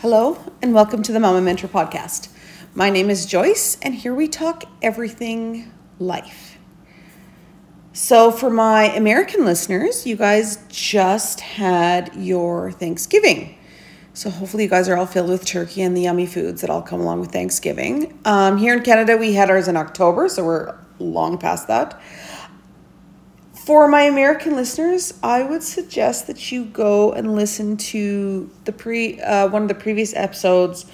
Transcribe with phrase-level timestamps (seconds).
[0.00, 2.30] Hello, and welcome to the Mama Mentor Podcast.
[2.74, 6.58] My name is Joyce, and here we talk everything life.
[7.92, 13.58] So, for my American listeners, you guys just had your Thanksgiving.
[14.14, 16.80] So, hopefully, you guys are all filled with turkey and the yummy foods that all
[16.80, 18.18] come along with Thanksgiving.
[18.24, 22.00] Um, here in Canada, we had ours in October, so we're long past that.
[23.64, 29.20] For my American listeners, I would suggest that you go and listen to the pre
[29.20, 30.86] uh, one of the previous episodes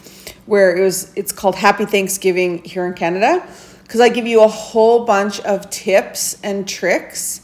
[0.46, 3.46] where it was it's called Happy Thanksgiving here in Canada
[3.84, 7.40] because I give you a whole bunch of tips and tricks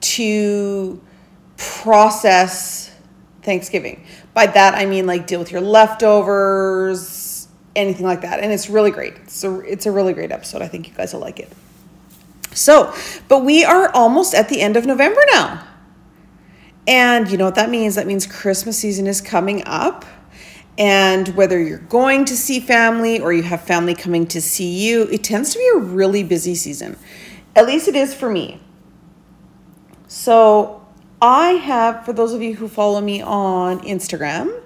[0.00, 1.00] to
[1.56, 2.94] process
[3.40, 4.04] Thanksgiving.
[4.34, 8.90] By that I mean like deal with your leftovers, anything like that, and it's really
[8.90, 9.30] great.
[9.30, 10.60] So it's a really great episode.
[10.60, 11.50] I think you guys will like it.
[12.52, 12.94] So,
[13.28, 15.64] but we are almost at the end of November now.
[16.86, 17.96] And you know what that means?
[17.96, 20.04] That means Christmas season is coming up.
[20.78, 25.02] And whether you're going to see family or you have family coming to see you,
[25.10, 26.96] it tends to be a really busy season.
[27.54, 28.60] At least it is for me.
[30.06, 30.86] So,
[31.20, 34.62] I have, for those of you who follow me on Instagram,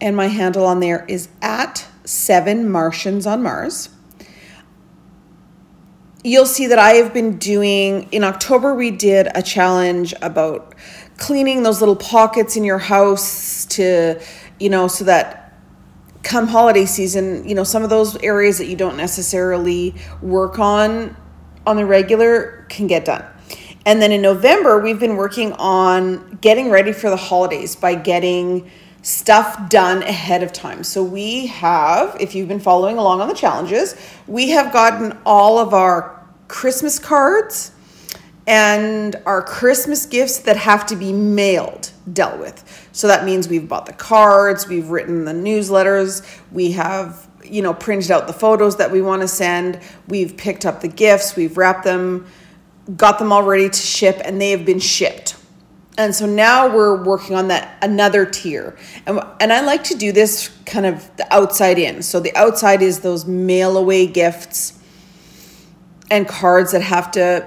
[0.00, 3.88] and my handle on there is at seven Martians on Mars
[6.24, 10.74] you'll see that I have been doing, in October, we did a challenge about
[11.16, 14.20] cleaning those little pockets in your house to,
[14.58, 15.54] you know, so that
[16.22, 21.16] come holiday season, you know, some of those areas that you don't necessarily work on
[21.66, 23.24] on the regular can get done.
[23.86, 28.70] And then in November, we've been working on getting ready for the holidays by getting
[29.02, 30.82] stuff done ahead of time.
[30.82, 33.94] So we have, if you've been following along on the challenges,
[34.26, 37.72] we have gotten all of our Christmas cards
[38.46, 42.88] and our Christmas gifts that have to be mailed dealt with.
[42.92, 47.74] So that means we've bought the cards, we've written the newsletters, we have, you know,
[47.74, 51.58] printed out the photos that we want to send, we've picked up the gifts, we've
[51.58, 52.26] wrapped them,
[52.96, 55.37] got them all ready to ship, and they have been shipped.
[55.98, 58.78] And so now we're working on that another tier.
[59.04, 62.02] And, and I like to do this kind of the outside in.
[62.02, 64.78] So the outside is those mail away gifts
[66.08, 67.46] and cards that have to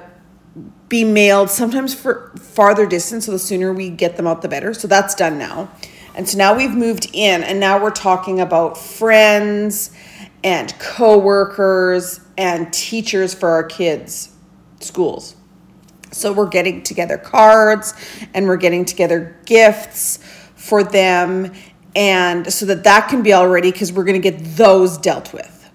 [0.90, 3.26] be mailed sometimes for farther distance.
[3.26, 4.74] So the sooner we get them out, the better.
[4.74, 5.72] So that's done now.
[6.14, 9.96] And so now we've moved in and now we're talking about friends
[10.44, 14.36] and coworkers and teachers for our kids'
[14.82, 15.38] schools.
[16.12, 17.94] So we're getting together cards
[18.34, 20.20] and we're getting together gifts
[20.56, 21.54] for them
[21.96, 25.34] and so that that can be all ready because we're going to get those dealt
[25.34, 25.70] with.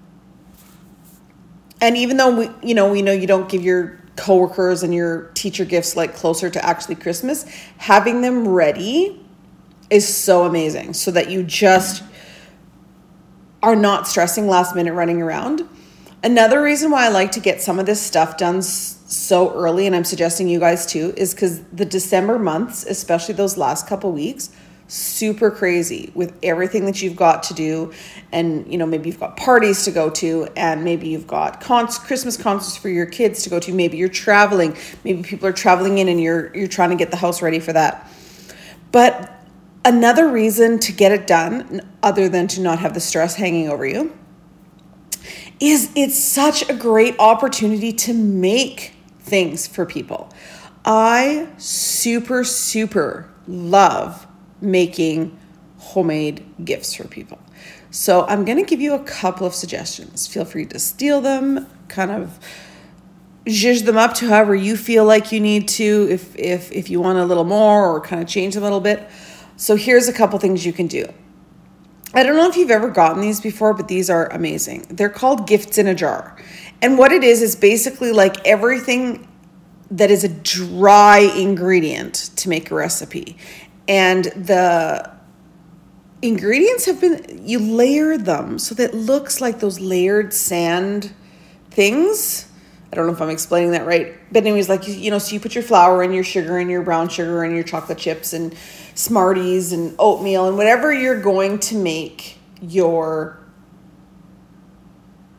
[1.81, 5.31] And even though we you know we know you don't give your coworkers and your
[5.35, 7.45] teacher gifts like closer to actually Christmas,
[7.77, 9.23] having them ready
[9.91, 12.03] is so amazing so that you just
[13.63, 15.69] are not stressing last minute running around.
[16.26, 19.94] Another reason why I like to get some of this stuff done so early, and
[19.94, 24.50] I'm suggesting you guys too, is because the December months, especially those last couple weeks,
[24.88, 27.92] super crazy with everything that you've got to do.
[28.32, 31.98] And you know maybe you've got parties to go to and maybe you've got cons-
[31.98, 33.72] christmas concerts for your kids to go to.
[33.72, 34.76] Maybe you're traveling.
[35.04, 37.72] Maybe people are traveling in and you're you're trying to get the house ready for
[37.72, 38.10] that.
[38.91, 39.32] But
[39.84, 43.87] another reason to get it done other than to not have the stress hanging over
[43.87, 44.12] you
[45.61, 50.31] is it's such a great opportunity to make things for people.
[50.84, 54.27] I super, super love
[54.61, 55.37] making
[55.78, 57.39] homemade gifts for people.
[57.91, 60.27] So I'm going to give you a couple of suggestions.
[60.27, 62.38] Feel free to steal them, kind of
[63.47, 67.00] zhuzh them up to however you feel like you need to if if if you
[67.00, 69.09] want a little more or kind of change them a little bit.
[69.56, 71.06] So here's a couple things you can do.
[72.16, 74.87] I don't know if you've ever gotten these before, but these are amazing.
[74.88, 76.34] They're called gifts in a jar.
[76.81, 79.28] And what it is is basically like everything
[79.91, 83.37] that is a dry ingredient to make a recipe.
[83.87, 85.10] And the
[86.22, 91.12] ingredients have been you layer them so that it looks like those layered sand
[91.70, 92.50] things.
[92.91, 94.14] I don't know if I'm explaining that right.
[94.32, 96.82] But anyways, like you know, so you put your flour and your sugar and your
[96.82, 98.56] brown sugar and your chocolate chips and
[98.96, 103.38] Smarties and oatmeal and whatever you're going to make your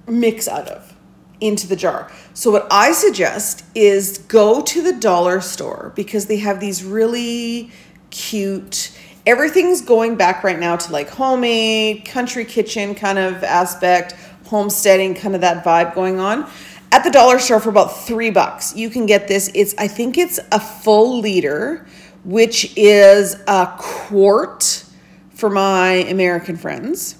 [0.07, 0.95] mix out of
[1.41, 2.09] into the jar.
[2.33, 7.71] So what I suggest is go to the dollar store because they have these really
[8.09, 14.13] cute everything's going back right now to like homemade, country kitchen kind of aspect,
[14.45, 16.49] homesteading kind of that vibe going on.
[16.93, 18.73] At the dollar store for about 3 bucks.
[18.73, 19.51] You can get this.
[19.53, 21.85] It's I think it's a full liter
[22.27, 24.83] which is a quart
[25.29, 27.15] for my American friends.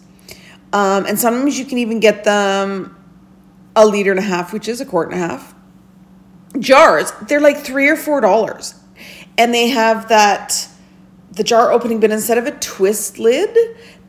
[0.74, 2.94] Um, and sometimes you can even get them
[3.74, 5.56] a liter and a half, which is a quart and a half.
[6.60, 8.76] Jars, they're like three or four dollars.
[9.38, 10.68] And they have that,
[11.32, 13.56] the jar opening, but instead of a twist lid,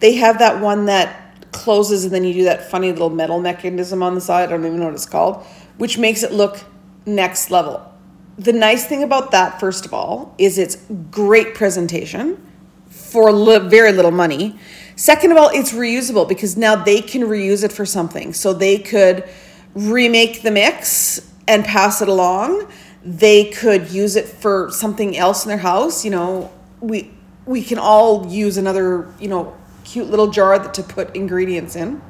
[0.00, 4.02] they have that one that closes and then you do that funny little metal mechanism
[4.02, 4.48] on the side.
[4.48, 5.44] I don't even know what it's called,
[5.76, 6.58] which makes it look
[7.06, 7.88] next level.
[8.38, 10.76] The nice thing about that, first of all, is it's
[11.10, 12.40] great presentation
[12.88, 14.58] for li- very little money.
[14.94, 18.32] Second of all, it's reusable because now they can reuse it for something.
[18.32, 19.28] So they could
[19.74, 22.70] remake the mix and pass it along.
[23.04, 26.04] They could use it for something else in their house.
[26.04, 27.10] You know, we
[27.46, 32.02] we can all use another, you know, cute little jar that to put ingredients in.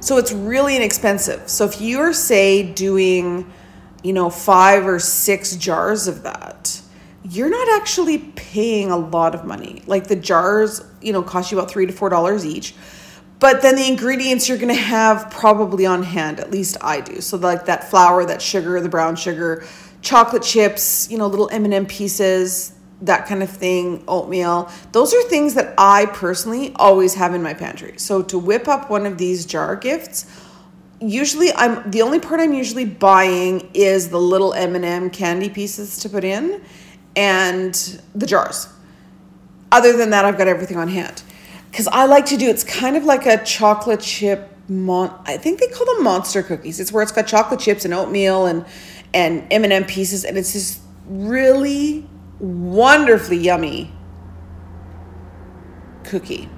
[0.00, 1.48] So it's really inexpensive.
[1.48, 3.50] So if you're say doing,
[4.02, 6.80] you know, 5 or 6 jars of that,
[7.24, 9.82] you're not actually paying a lot of money.
[9.86, 12.74] Like the jars, you know, cost you about 3 to 4 dollars each.
[13.40, 17.20] But then the ingredients you're to have probably on hand, at least I do.
[17.20, 19.64] So like that flour, that sugar, the brown sugar,
[20.02, 22.72] chocolate chips, you know, little M&M pieces,
[23.02, 24.70] that kind of thing, oatmeal.
[24.90, 27.94] Those are things that I personally always have in my pantry.
[27.96, 30.26] So to whip up one of these jar gifts,
[31.00, 36.08] usually I'm the only part I'm usually buying is the little M&M candy pieces to
[36.08, 36.62] put in
[37.16, 37.74] and
[38.14, 38.68] the jars.
[39.70, 41.22] Other than that, I've got everything on hand
[41.70, 42.48] because I like to do.
[42.48, 44.54] It's kind of like a chocolate chip.
[44.68, 46.80] Mon- I think they call them monster cookies.
[46.80, 48.64] It's where it's got chocolate chips and oatmeal and
[49.14, 52.06] and M and m pieces, and it's this really
[52.38, 53.92] wonderfully yummy
[56.04, 56.48] cookie.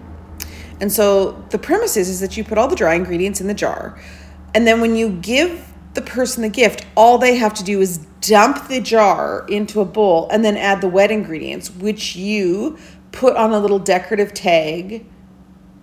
[0.81, 3.54] And so the premise is, is that you put all the dry ingredients in the
[3.54, 4.00] jar,
[4.55, 7.99] and then when you give the person the gift, all they have to do is
[8.20, 12.79] dump the jar into a bowl and then add the wet ingredients, which you
[13.12, 15.06] put on a little decorative tag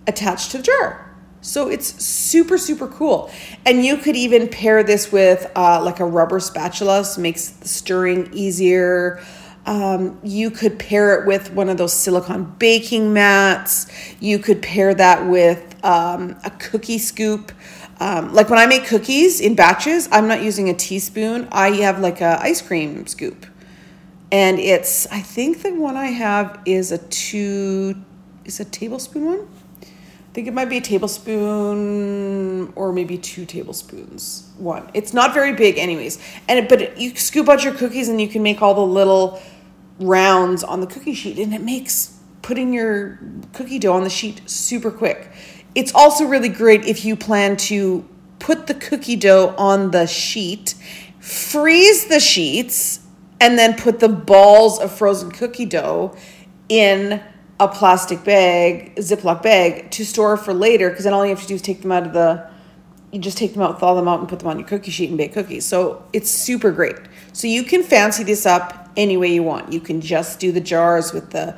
[0.06, 1.04] attached to the jar.
[1.40, 3.30] So it's super, super cool.
[3.64, 7.68] And you could even pair this with uh, like a rubber spatula, so makes the
[7.68, 9.22] stirring easier.
[9.66, 13.86] Um, you could pair it with one of those silicone baking mats.
[14.18, 17.52] You could pair that with um, a cookie scoop.
[18.00, 21.48] Um, like when I make cookies in batches, I'm not using a teaspoon.
[21.50, 23.46] I have like a ice cream scoop
[24.30, 27.96] and it's I think the one I have is a two
[28.44, 29.48] is a tablespoon one.
[29.80, 34.50] I think it might be a tablespoon or maybe two tablespoons.
[34.58, 34.88] One.
[34.94, 36.18] It's not very big, anyways.
[36.46, 39.40] And it, but you scoop out your cookies and you can make all the little
[39.98, 43.18] rounds on the cookie sheet, and it makes putting your
[43.52, 45.32] cookie dough on the sheet super quick.
[45.78, 48.04] It's also really great if you plan to
[48.40, 50.74] put the cookie dough on the sheet,
[51.20, 52.98] freeze the sheets,
[53.40, 56.16] and then put the balls of frozen cookie dough
[56.68, 57.22] in
[57.60, 60.90] a plastic bag, Ziploc bag, to store for later.
[60.90, 62.50] Because then all you have to do is take them out of the,
[63.12, 65.10] you just take them out, thaw them out, and put them on your cookie sheet
[65.10, 65.64] and bake cookies.
[65.64, 66.96] So it's super great.
[67.32, 69.72] So you can fancy this up any way you want.
[69.72, 71.56] You can just do the jars with the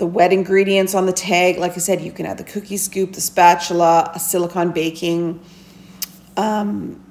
[0.00, 1.58] the wet ingredients on the tag.
[1.58, 5.44] Like I said, you can add the cookie scoop, the spatula, a silicone baking.
[6.38, 7.04] Um,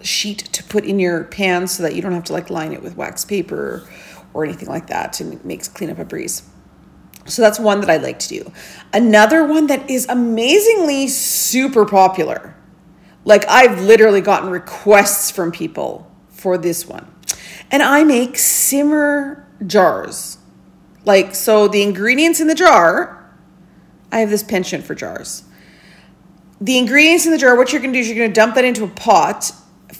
[0.00, 2.82] sheet to put in your pan so that you don't have to like line it
[2.82, 3.86] with wax paper
[4.32, 6.42] or anything like that to make cleanup a breeze.
[7.26, 8.52] So that's one that I like to do.
[8.94, 12.56] Another one that is amazingly super popular.
[13.26, 17.14] Like I've literally gotten requests from people for this one.
[17.70, 20.38] And I make simmer jars.
[21.04, 23.30] Like so the ingredients in the jar,
[24.10, 25.44] I have this penchant for jars.
[26.60, 28.84] The ingredients in the jar, what you're to do is you're to dump that into
[28.84, 29.52] a pot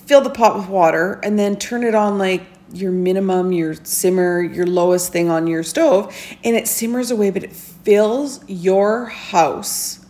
[0.06, 2.42] fill the pot with water and then turn it on like
[2.72, 7.44] your minimum, your simmer, your lowest thing on your stove, and it simmers away, but
[7.44, 10.04] it fills your house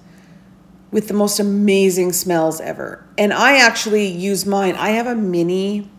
[0.91, 3.07] with the most amazing smells ever.
[3.19, 4.77] And I actually use mine.
[4.77, 5.91] I have a mini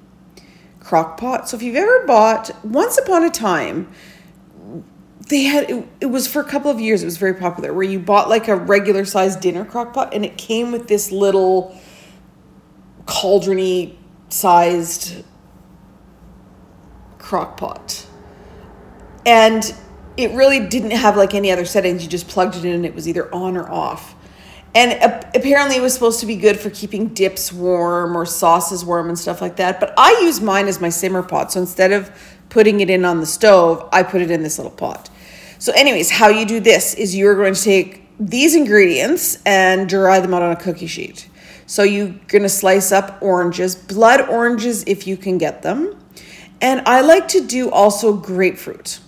[0.85, 1.49] crock pot.
[1.49, 3.91] So if you've ever bought, once upon a time,
[5.29, 7.83] they had it, it was for a couple of years, it was very popular, where
[7.83, 11.75] you bought like a regular sized dinner crock pot and it came with this little
[13.05, 13.95] cauldrony
[14.29, 15.23] sized
[17.17, 18.05] crock pot.
[19.25, 19.73] And
[20.17, 22.03] it really didn't have like any other settings.
[22.03, 24.14] You just plugged it in and it was either on or off.
[24.75, 24.91] And
[25.33, 29.17] apparently it was supposed to be good for keeping dips warm or sauces warm and
[29.17, 29.79] stuff like that.
[29.79, 31.53] But I use mine as my simmer pot.
[31.53, 32.11] So instead of
[32.49, 35.09] putting it in on the stove, I put it in this little pot.
[35.59, 40.19] So, anyways, how you do this is you're going to take these ingredients and dry
[40.19, 41.29] them out on a cookie sheet.
[41.67, 45.99] So you're going to slice up oranges, blood oranges if you can get them.
[46.61, 48.99] And I like to do also grapefruit.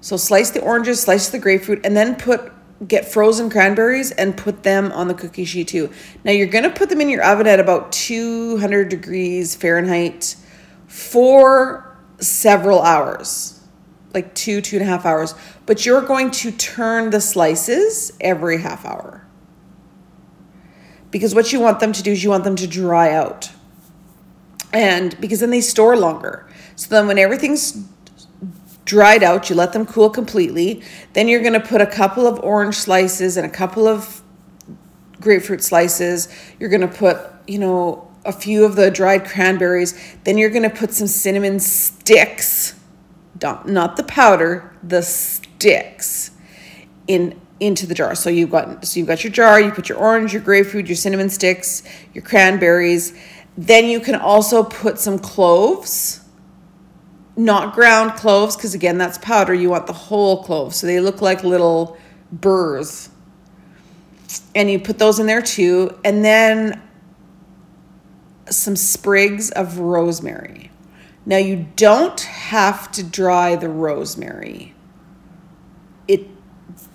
[0.00, 2.52] So slice the oranges, slice the grapefruit, and then put
[2.86, 5.90] get frozen cranberries and put them on the cookie sheet too.
[6.24, 10.36] Now you're gonna put them in your oven at about 200 degrees Fahrenheit
[10.86, 13.60] for several hours,
[14.14, 15.34] like two, two and a half hours.
[15.66, 19.26] But you're going to turn the slices every half hour.
[21.10, 23.50] Because what you want them to do is you want them to dry out.
[24.72, 26.48] And because then they store longer.
[26.74, 27.72] So then when everything's
[28.86, 30.82] dried out, you let them cool completely.
[31.12, 34.22] Then you're going to put a couple of orange slices and a couple of
[35.20, 36.28] grapefruit slices.
[36.58, 40.16] You're going to put, you know, a few of the dried cranberries.
[40.24, 42.74] Then you're going to put some cinnamon sticks,
[43.42, 46.30] not the powder, the sticks
[47.06, 48.14] in into the jar.
[48.14, 50.96] So you've got so you've got your jar, you put your orange, your grapefruit, your
[50.96, 53.18] cinnamon sticks, your cranberries.
[53.56, 56.25] Then you can also put some cloves
[57.36, 59.54] not ground cloves because again that's powder.
[59.54, 60.74] You want the whole clove.
[60.74, 61.96] So they look like little
[62.32, 63.10] burrs.
[64.54, 65.98] And you put those in there too.
[66.04, 66.82] And then
[68.48, 70.70] some sprigs of rosemary.
[71.26, 74.74] Now you don't have to dry the rosemary.
[76.08, 76.28] It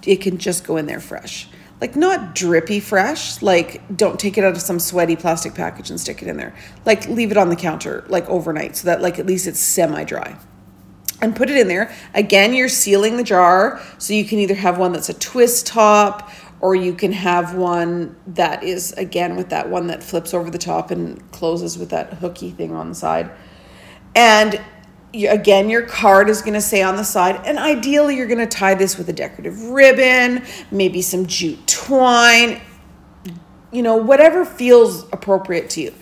[0.05, 1.48] it can just go in there fresh
[1.81, 6.00] like not drippy fresh like don't take it out of some sweaty plastic package and
[6.00, 6.55] stick it in there.
[6.85, 10.03] Like leave it on the counter like overnight so that like at least it's semi
[10.03, 10.38] dry
[11.21, 11.93] and put it in there.
[12.13, 16.31] Again you're sealing the jar so you can either have one that's a twist top
[16.61, 20.59] or you can have one that is again with that one that flips over the
[20.59, 23.31] top and closes with that hooky thing on the side.
[24.15, 24.61] And
[25.13, 28.45] again, your card is going to say on the side, and ideally, you're going to
[28.45, 32.61] tie this with a decorative ribbon, maybe some jute twine,
[33.71, 35.93] you know, whatever feels appropriate to you.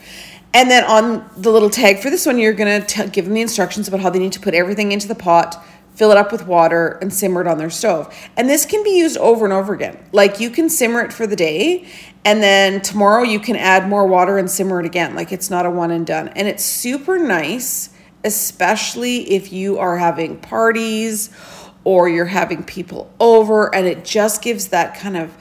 [0.53, 3.41] And then on the little tag for this one, you're going to give them the
[3.41, 5.63] instructions about how they need to put everything into the pot,
[5.93, 8.13] fill it up with water, and simmer it on their stove.
[8.35, 10.03] And this can be used over and over again.
[10.11, 11.87] Like you can simmer it for the day,
[12.25, 15.13] and then tomorrow you can add more water and simmer it again.
[15.13, 16.29] Like it's not a one and done.
[16.29, 17.89] And it's super nice
[18.23, 21.29] especially if you are having parties
[21.83, 25.31] or you're having people over and it just gives that kind of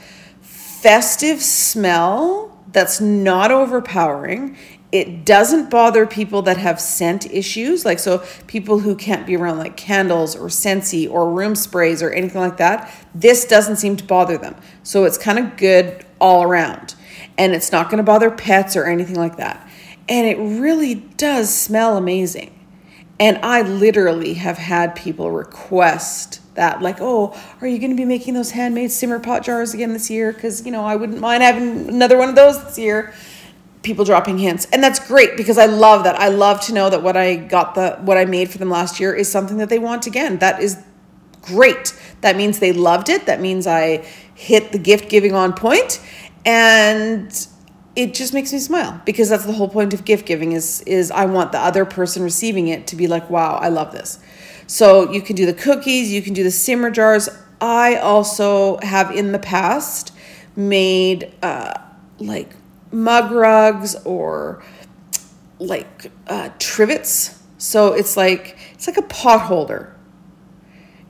[0.41, 4.57] festive smell that's not overpowering.
[4.91, 9.59] It doesn't bother people that have scent issues, like so people who can't be around
[9.59, 12.95] like candles or scentsy or room sprays or anything like that.
[13.15, 14.55] This doesn't seem to bother them.
[14.83, 16.95] So it's kind of good all around.
[17.37, 19.69] And it's not going to bother pets or anything like that.
[20.09, 22.58] And it really does smell amazing.
[23.21, 28.05] And I literally have had people request that, like, oh, are you going to be
[28.05, 30.33] making those handmade simmer pot jars again this year?
[30.33, 33.13] Because, you know, I wouldn't mind having another one of those this year.
[33.83, 34.67] People dropping hints.
[34.73, 36.19] And that's great because I love that.
[36.19, 39.01] I love to know that what I got the, what I made for them last
[39.01, 40.39] year is something that they want again.
[40.39, 40.83] That is
[41.43, 41.99] great.
[42.21, 43.27] That means they loved it.
[43.27, 46.01] That means I hit the gift giving on point.
[46.45, 47.47] And
[47.97, 51.11] it just makes me smile because that's the whole point of gift giving is is
[51.11, 54.19] I want the other person receiving it to be like, "Wow, I love this."
[54.67, 57.29] So you can do the cookies, you can do the simmer jars.
[57.61, 60.13] I also have in the past
[60.55, 61.75] made uh,
[62.19, 62.55] like
[62.93, 64.63] mug rugs or
[65.59, 67.43] like uh, trivets.
[67.57, 69.97] So it's like it's like a pot holder,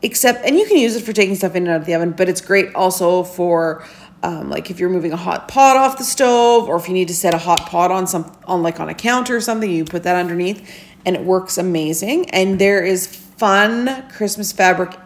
[0.02, 2.12] except and you can use it for taking stuff in and out of the oven,
[2.12, 3.84] but it's great also for
[4.22, 7.08] um, like if you're moving a hot pot off the stove or if you need
[7.08, 9.84] to set a hot pot on some on like on a counter or something you
[9.84, 10.68] put that underneath
[11.06, 12.28] and it works amazing.
[12.30, 14.96] And there is fun christmas fabric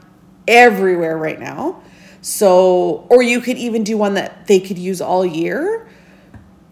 [0.49, 1.83] everywhere right now.
[2.23, 5.89] So or you could even do one that they could use all year.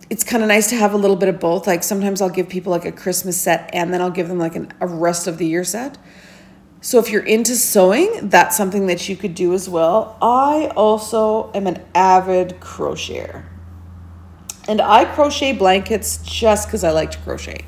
[0.08, 1.66] It's kind of nice to have a little bit of both.
[1.66, 4.56] Like sometimes i'll give people like a christmas set and then i'll give them like
[4.56, 5.98] an, a rest of the year set
[6.80, 10.16] so if you're into sewing, that's something that you could do as well.
[10.22, 13.44] I also am an avid crocheter.
[14.66, 17.64] And I crochet blankets just because I like to crochet.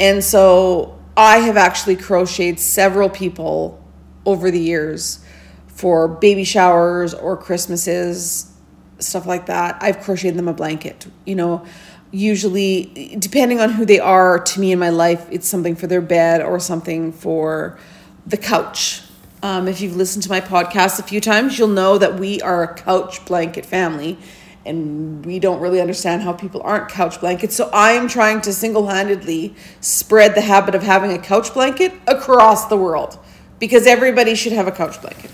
[0.00, 3.82] And so I have actually crocheted several people
[4.26, 5.24] over the years
[5.68, 8.52] for baby showers or Christmases,
[8.98, 9.78] stuff like that.
[9.80, 11.06] I've crocheted them a blanket.
[11.24, 11.64] You know,
[12.10, 16.02] usually, depending on who they are to me in my life, it's something for their
[16.02, 17.78] bed or something for
[18.26, 19.02] the couch.
[19.42, 22.62] Um, if you've listened to my podcast a few times, you'll know that we are
[22.62, 24.18] a couch blanket family
[24.64, 27.56] and we don't really understand how people aren't couch blankets.
[27.56, 31.92] So I am trying to single handedly spread the habit of having a couch blanket
[32.06, 33.18] across the world
[33.58, 35.30] because everybody should have a couch blanket.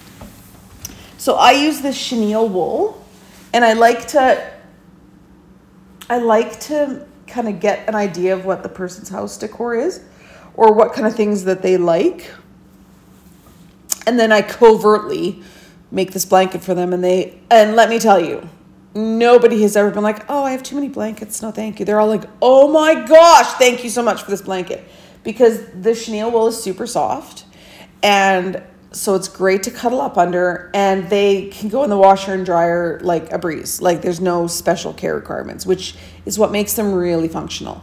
[1.19, 3.05] So I use this chenille wool
[3.53, 4.53] and I like to
[6.11, 10.01] I like to kind of get an idea of what the person's house decor is
[10.55, 12.31] or what kind of things that they like
[14.09, 15.43] And then I covertly
[15.91, 18.49] make this blanket for them and they and let me tell you,
[18.95, 21.43] nobody has ever been like, "Oh, I have too many blankets.
[21.43, 24.41] No, thank you." They're all like, "Oh my gosh, thank you so much for this
[24.41, 24.83] blanket."
[25.25, 27.45] Because the chenille wool is super soft
[28.03, 28.63] and
[28.93, 32.47] so it's great to cuddle up under and they can go in the washer and
[32.47, 36.93] dryer like a breeze like there's no special care requirements which is what makes them
[36.93, 37.83] really functional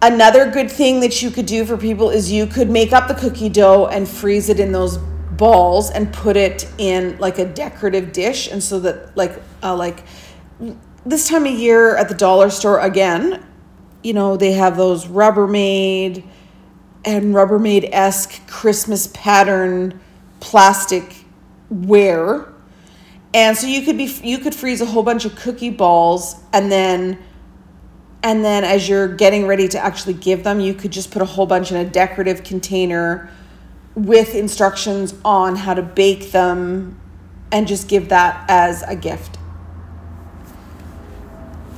[0.00, 3.14] another good thing that you could do for people is you could make up the
[3.14, 4.98] cookie dough and freeze it in those
[5.36, 10.04] balls and put it in like a decorative dish and so that like uh, like
[11.04, 13.44] this time of year at the dollar store again
[14.02, 16.24] you know they have those rubbermaid
[17.04, 19.98] and rubbermaid esque christmas pattern
[20.40, 21.22] plastic
[21.72, 22.52] ware.
[23.34, 26.70] And so you could be you could freeze a whole bunch of cookie balls and
[26.70, 27.18] then
[28.22, 31.24] and then as you're getting ready to actually give them, you could just put a
[31.24, 33.30] whole bunch in a decorative container
[33.94, 36.98] with instructions on how to bake them
[37.50, 39.38] and just give that as a gift.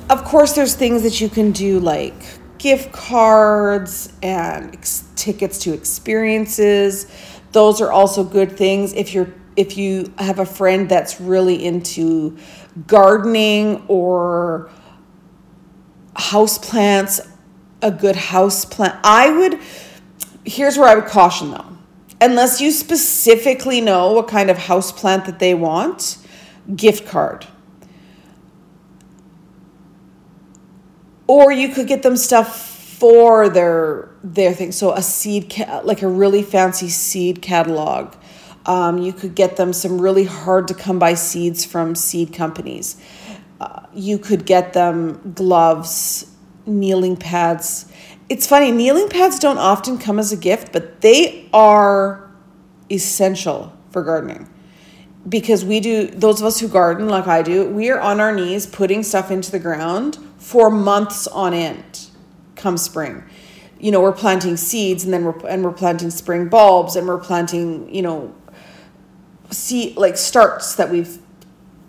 [0.09, 2.13] Of course, there's things that you can do like
[2.57, 7.07] gift cards and ex- tickets to experiences.
[7.51, 12.37] Those are also good things if you're if you have a friend that's really into
[12.87, 14.69] gardening or
[16.15, 17.21] house plants
[17.81, 18.99] a good house plant.
[19.03, 19.59] I would
[20.45, 21.74] here's where i would caution though
[22.21, 26.17] unless you specifically know what kind of house plant that they want
[26.75, 27.45] gift card
[31.27, 34.71] or you could get them stuff for their their thing.
[34.71, 38.15] So a seed, ca- like a really fancy seed catalog.
[38.65, 42.99] Um, you could get them some really hard to come by seeds from seed companies.
[43.61, 46.31] Uh, you could get them gloves,
[46.65, 47.91] kneeling pads.
[48.27, 52.31] It's funny, kneeling pads don't often come as a gift, but they are
[52.89, 54.49] essential for gardening
[55.27, 58.33] because we do those of us who garden like I do, we are on our
[58.33, 62.07] knees putting stuff into the ground for months on end
[62.55, 63.23] come spring.
[63.79, 67.19] You know, we're planting seeds and then we're and we're planting spring bulbs and we're
[67.19, 68.33] planting, you know,
[69.49, 71.19] seed like starts that we've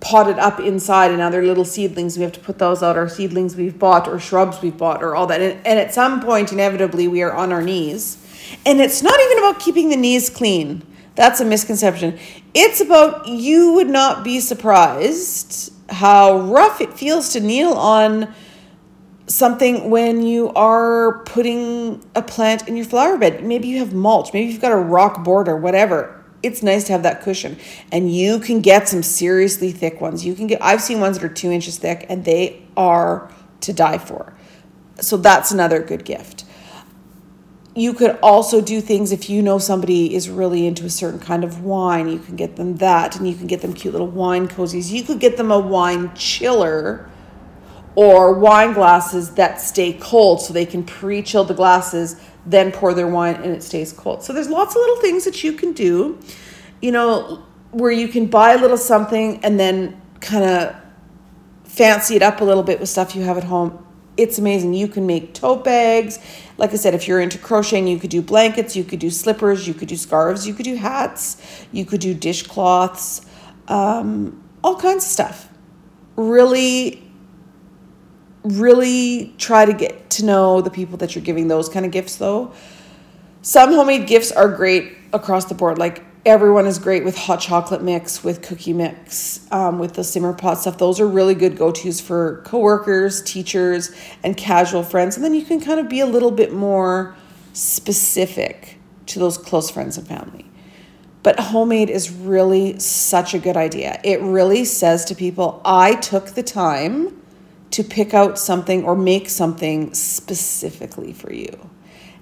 [0.07, 2.17] potted up inside and now they're little seedlings.
[2.17, 5.17] We have to put those out, or seedlings we've bought or shrubs we've bought or
[5.17, 5.41] all that.
[5.41, 8.19] And, and at some point, inevitably, we are on our knees.
[8.65, 10.83] And it's not even about keeping the knees clean.
[11.17, 12.19] That's a misconception.
[12.55, 18.33] It's about you would not be surprised how rough it feels to kneel on
[19.27, 23.45] something when you are putting a plant in your flower bed.
[23.45, 26.16] Maybe you have mulch, maybe you've got a rock border, whatever.
[26.47, 27.59] It's nice to have that cushion.
[27.91, 30.25] And you can get some seriously thick ones.
[30.25, 33.31] You can get, I've seen ones that are two inches thick and they are
[33.63, 34.33] to die for.
[35.01, 36.45] So that's another good gift.
[37.75, 41.45] You could also do things if you know somebody is really into a certain kind
[41.45, 44.49] of wine, you can get them that and you can get them cute little wine
[44.49, 44.91] cozies.
[44.91, 47.11] You could get them a wine chiller
[47.95, 52.95] or wine glasses that stay cold so they can pre chill the glasses, then pour
[52.95, 54.23] their wine and it stays cold.
[54.23, 56.19] So there's lots of little things that you can do,
[56.81, 60.77] you know, where you can buy a little something and then kind of
[61.65, 63.85] fancy it up a little bit with stuff you have at home.
[64.17, 64.73] It's amazing.
[64.73, 66.19] You can make tote bags.
[66.57, 69.69] Like I said, if you're into crocheting, you could do blankets, you could do slippers,
[69.69, 73.27] you could do scarves, you could do hats, you could do dishcloths,
[73.69, 75.51] um, all kinds of stuff.
[76.17, 77.06] Really
[78.55, 82.17] really try to get to know the people that you're giving those kind of gifts
[82.17, 82.53] though.
[83.43, 85.79] Some homemade gifts are great across the board.
[85.79, 90.33] Like everyone is great with hot chocolate mix with cookie mix um, with the simmer
[90.33, 90.79] pot stuff.
[90.79, 95.17] Those are really good go-to's for coworkers teachers and casual friends.
[95.17, 97.15] And then you can kind of be a little bit more
[97.53, 100.45] specific to those close friends and family.
[101.23, 104.01] But homemade is really such a good idea.
[104.05, 107.21] It really says to people i took the time
[107.71, 111.71] to pick out something or make something specifically for you.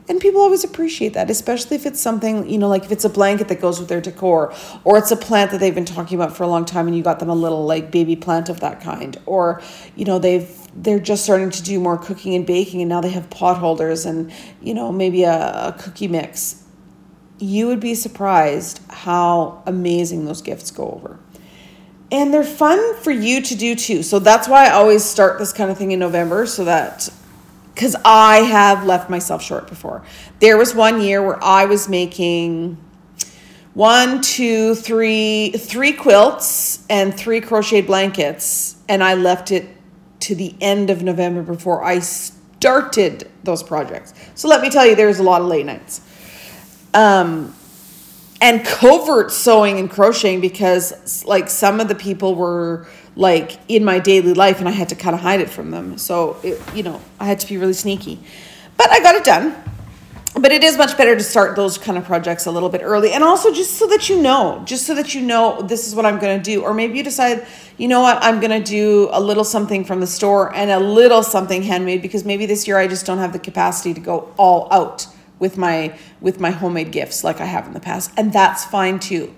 [0.07, 3.09] And people always appreciate that, especially if it's something, you know, like if it's a
[3.09, 4.52] blanket that goes with their decor,
[4.85, 7.02] or it's a plant that they've been talking about for a long time and you
[7.02, 9.16] got them a little like baby plant of that kind.
[9.24, 9.62] Or,
[9.96, 13.11] you know, they've they're just starting to do more cooking and baking and now they
[13.11, 14.30] have pot holders and,
[14.61, 16.64] you know, maybe a, a cookie mix.
[17.38, 21.18] You would be surprised how amazing those gifts go over
[22.14, 24.05] and they're fun for you to do too.
[24.05, 27.09] So that's why I always start this kind of thing in November so that
[27.74, 30.05] because I have left myself short before.
[30.38, 32.77] There was one year where I was making
[33.74, 39.66] one, two, three, three quilts and three crocheted blankets, and I left it
[40.20, 44.14] to the end of November before I started those projects.
[44.37, 46.00] So let me tell you, there's a lot of late nights.
[46.94, 47.57] Um,
[48.44, 53.98] and covert sewing and crocheting because like some of the people were like in my
[53.98, 55.96] daily life and I had to kind of hide it from them.
[55.96, 58.20] So, it, you know, I had to be really sneaky.
[58.76, 59.57] But I got it done.
[60.35, 63.12] But it is much better to start those kind of projects a little bit early
[63.12, 66.04] and also just so that you know, just so that you know this is what
[66.04, 66.62] I'm going to do.
[66.64, 67.46] Or maybe you decide,
[67.78, 70.78] you know what, I'm going to do a little something from the store and a
[70.78, 74.35] little something handmade because maybe this year I just don't have the capacity to go
[74.37, 75.07] all out
[75.38, 78.12] with my with my homemade gifts like I have in the past.
[78.16, 79.35] And that's fine too.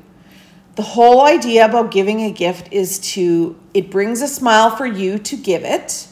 [0.77, 5.19] The whole idea about giving a gift is to it brings a smile for you
[5.19, 6.07] to give it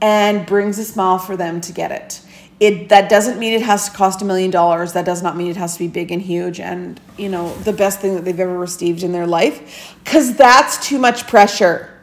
[0.00, 2.20] and brings a smile for them to get it.
[2.58, 4.94] It that doesn't mean it has to cost a million dollars.
[4.94, 7.72] That does not mean it has to be big and huge and you know the
[7.72, 11.96] best thing that they've ever received in their life because that's too much pressure.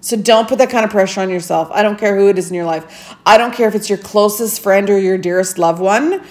[0.00, 1.68] So don't put that kind of pressure on yourself.
[1.72, 3.14] I don't care who it is in your life.
[3.26, 6.24] I don't care if it's your closest friend or your dearest loved one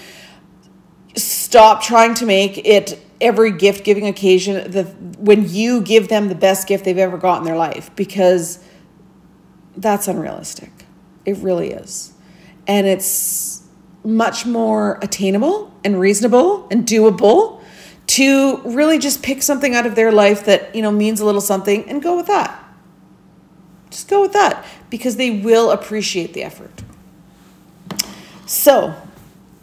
[1.50, 4.84] stop trying to make it every gift giving occasion the
[5.18, 8.62] when you give them the best gift they've ever got in their life because
[9.76, 10.70] that's unrealistic.
[11.24, 12.12] It really is.
[12.68, 13.66] And it's
[14.04, 17.60] much more attainable and reasonable and doable
[18.06, 21.40] to really just pick something out of their life that, you know, means a little
[21.40, 22.64] something and go with that.
[23.90, 26.84] Just go with that because they will appreciate the effort.
[28.46, 28.94] So,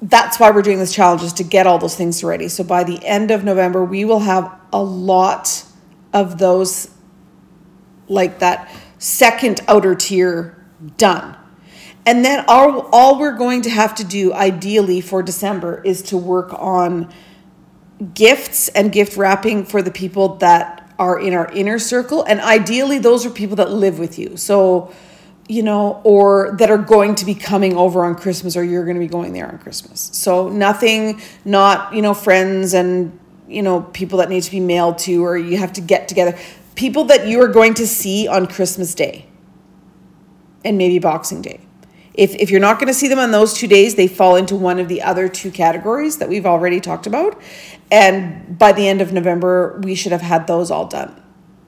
[0.01, 2.47] that's why we're doing this challenge is to get all those things ready.
[2.47, 5.65] So by the end of November, we will have a lot
[6.13, 6.91] of those,
[8.07, 10.65] like that second outer tier
[10.97, 11.36] done.
[12.05, 16.17] And then all, all we're going to have to do ideally for December is to
[16.17, 17.13] work on
[18.13, 22.23] gifts and gift wrapping for the people that are in our inner circle.
[22.23, 24.38] And ideally, those are people that live with you.
[24.38, 24.93] So,
[25.47, 28.95] you know, or that are going to be coming over on Christmas or you're going
[28.95, 30.10] to be going there on Christmas.
[30.13, 34.97] So nothing, not, you know, friends and, you know, people that need to be mailed
[34.99, 36.38] to or you have to get together.
[36.75, 39.25] People that you are going to see on Christmas Day
[40.65, 41.62] and maybe Boxing Day.
[42.13, 44.55] If, if you're not going to see them on those two days, they fall into
[44.55, 47.39] one of the other two categories that we've already talked about.
[47.89, 51.21] And by the end of November, we should have had those all done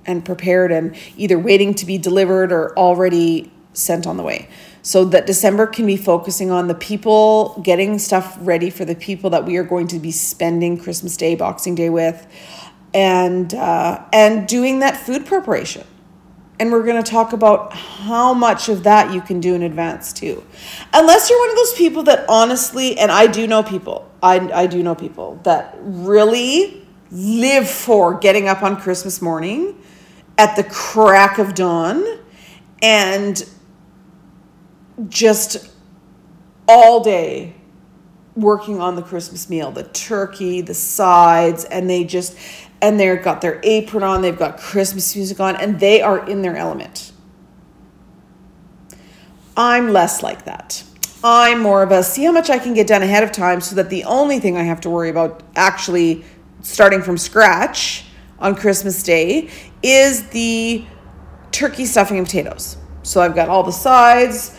[0.05, 4.49] and prepared and either waiting to be delivered or already sent on the way.
[4.81, 9.29] So that December can be focusing on the people, getting stuff ready for the people
[9.31, 12.25] that we are going to be spending Christmas Day, Boxing Day with,
[12.93, 15.85] and uh, and doing that food preparation.
[16.59, 20.11] And we're going to talk about how much of that you can do in advance
[20.11, 20.43] too.
[20.93, 24.67] Unless you're one of those people that honestly, and I do know people, I, I
[24.67, 29.81] do know people that really live for getting up on Christmas morning
[30.37, 32.03] at the crack of dawn
[32.81, 33.47] and
[35.07, 35.69] just
[36.67, 37.55] all day
[38.35, 42.37] working on the Christmas meal, the turkey, the sides, and they just
[42.81, 46.41] and they've got their apron on, they've got Christmas music on, and they are in
[46.41, 47.11] their element.
[49.57, 50.83] I'm less like that.
[51.21, 53.75] I'm more of a see how much I can get done ahead of time so
[53.75, 56.23] that the only thing I have to worry about actually
[56.61, 58.05] starting from scratch
[58.39, 59.49] on Christmas Day
[59.83, 60.85] is the
[61.51, 62.77] turkey stuffing and potatoes.
[63.03, 64.55] So I've got all the sides,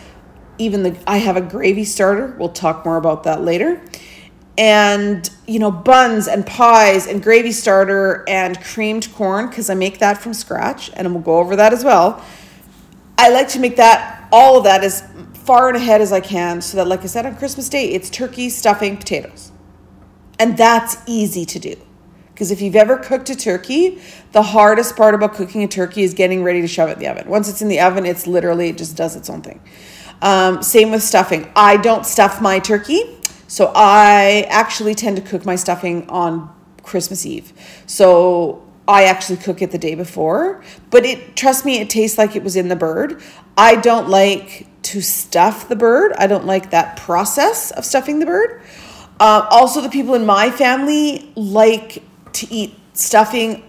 [0.61, 2.35] even the I have a gravy starter.
[2.37, 3.81] We'll talk more about that later.
[4.57, 9.99] And you know, buns and pies and gravy starter and creamed corn because I make
[9.99, 12.23] that from scratch and we'll go over that as well.
[13.17, 16.61] I like to make that all of that as far and ahead as I can
[16.61, 19.51] so that like I said on Christmas Day, it's turkey, stuffing, potatoes.
[20.39, 21.75] And that's easy to do.
[22.33, 26.15] Because if you've ever cooked a turkey, the hardest part about cooking a turkey is
[26.15, 27.29] getting ready to shove it in the oven.
[27.29, 29.61] Once it's in the oven, it's literally, it just does its own thing.
[30.21, 31.51] Um, same with stuffing.
[31.55, 36.53] I don't stuff my turkey, so I actually tend to cook my stuffing on
[36.83, 37.53] Christmas Eve.
[37.87, 42.35] So I actually cook it the day before, but it trust me, it tastes like
[42.35, 43.21] it was in the bird.
[43.57, 46.13] I don't like to stuff the bird.
[46.17, 48.61] I don't like that process of stuffing the bird.
[49.19, 52.03] Uh, also, the people in my family like
[52.33, 53.63] to eat stuffing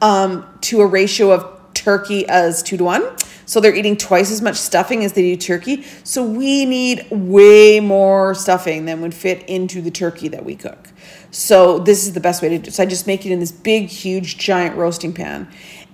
[0.00, 3.16] um, to a ratio of turkey as two to one.
[3.52, 5.84] So they're eating twice as much stuffing as they do turkey.
[6.04, 10.88] So we need way more stuffing than would fit into the turkey that we cook.
[11.32, 12.72] So this is the best way to do it.
[12.72, 15.48] So I just make it in this big, huge, giant roasting pan.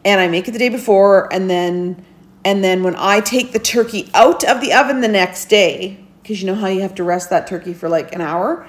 [0.04, 2.04] And I make it the day before and then
[2.44, 6.40] and then when I take the turkey out of the oven the next day, because
[6.40, 8.68] you know how you have to rest that turkey for like an hour,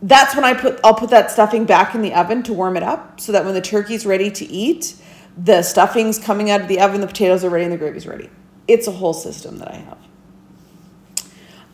[0.00, 2.84] that's when I put I'll put that stuffing back in the oven to warm it
[2.84, 4.94] up so that when the turkey's ready to eat,
[5.38, 8.28] the stuffing's coming out of the oven, the potatoes are ready, and the gravy's ready.
[8.66, 9.98] It's a whole system that I have.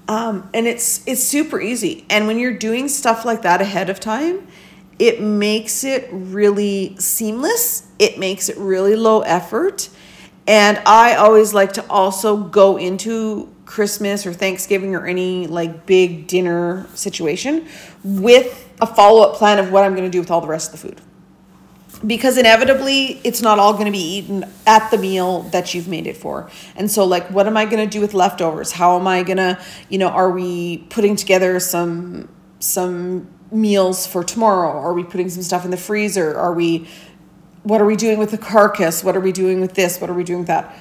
[0.07, 2.05] Um, and it's it's super easy.
[2.11, 4.47] And when you're doing stuff like that ahead of time,
[4.99, 9.89] it makes it really seamless, it makes it really low effort.
[10.47, 16.27] And I always like to also go into Christmas or Thanksgiving or any like big
[16.27, 17.67] dinner situation
[18.05, 20.75] with a follow up plan of what I'm going to do with all the rest
[20.75, 21.01] of the food.
[22.07, 26.07] Because inevitably, it's not all going to be eaten at the meal that you've made
[26.07, 26.51] it for.
[26.77, 28.73] And so, like, what am I going to do with leftovers?
[28.73, 32.29] How am I going to, you know, are we putting together some
[32.59, 34.71] some meals for tomorrow?
[34.71, 36.37] Are we putting some stuff in the freezer?
[36.37, 36.89] Are we
[37.63, 39.03] what are we doing with the carcass?
[39.03, 40.01] What are we doing with this?
[40.01, 40.77] What are we doing with that?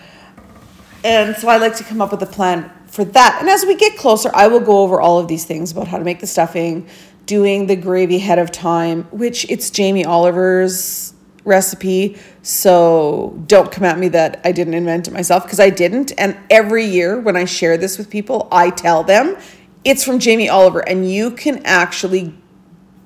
[1.04, 3.38] And so I like to come up with a plan for that.
[3.39, 5.97] And as we get closer, I will go over all of these things about how
[5.97, 6.88] to make the stuffing,
[7.26, 11.14] doing the gravy ahead of time, which it's Jamie Oliver's
[11.46, 12.18] recipe.
[12.42, 16.12] So don't come at me that I didn't invent it myself because I didn't.
[16.18, 19.38] And every year when I share this with people, I tell them
[19.84, 22.34] it's from Jamie Oliver and you can actually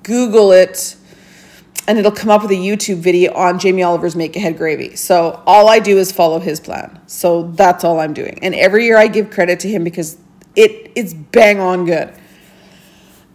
[0.02, 0.96] Google it
[1.86, 4.94] and it'll come up with a YouTube video on Jamie Oliver's Make Ahead Gravy.
[4.94, 7.00] So all I do is follow his plan.
[7.06, 8.38] So that's all I'm doing.
[8.42, 10.18] And every year I give credit to him because
[10.54, 12.12] it it's bang on good.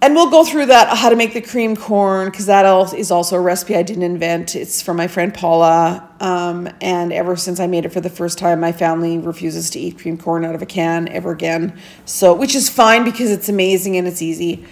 [0.03, 3.37] And we'll go through that how to make the cream corn because that is also
[3.37, 4.53] a recipe I didn't invent.
[4.53, 6.09] It's from my friend Paula.
[6.19, 9.79] Um, and ever since I made it for the first time, my family refuses to
[9.79, 11.79] eat cream corn out of a can ever again.
[12.03, 14.65] So, which is fine because it's amazing and it's easy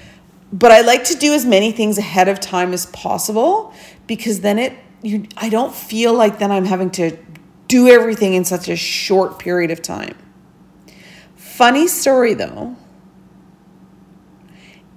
[0.52, 3.74] but I like to do as many things ahead of time as possible
[4.08, 7.18] because then it you I don't feel like then I'm having to
[7.68, 10.18] do everything in such a short period of time.
[11.36, 12.76] Funny story though.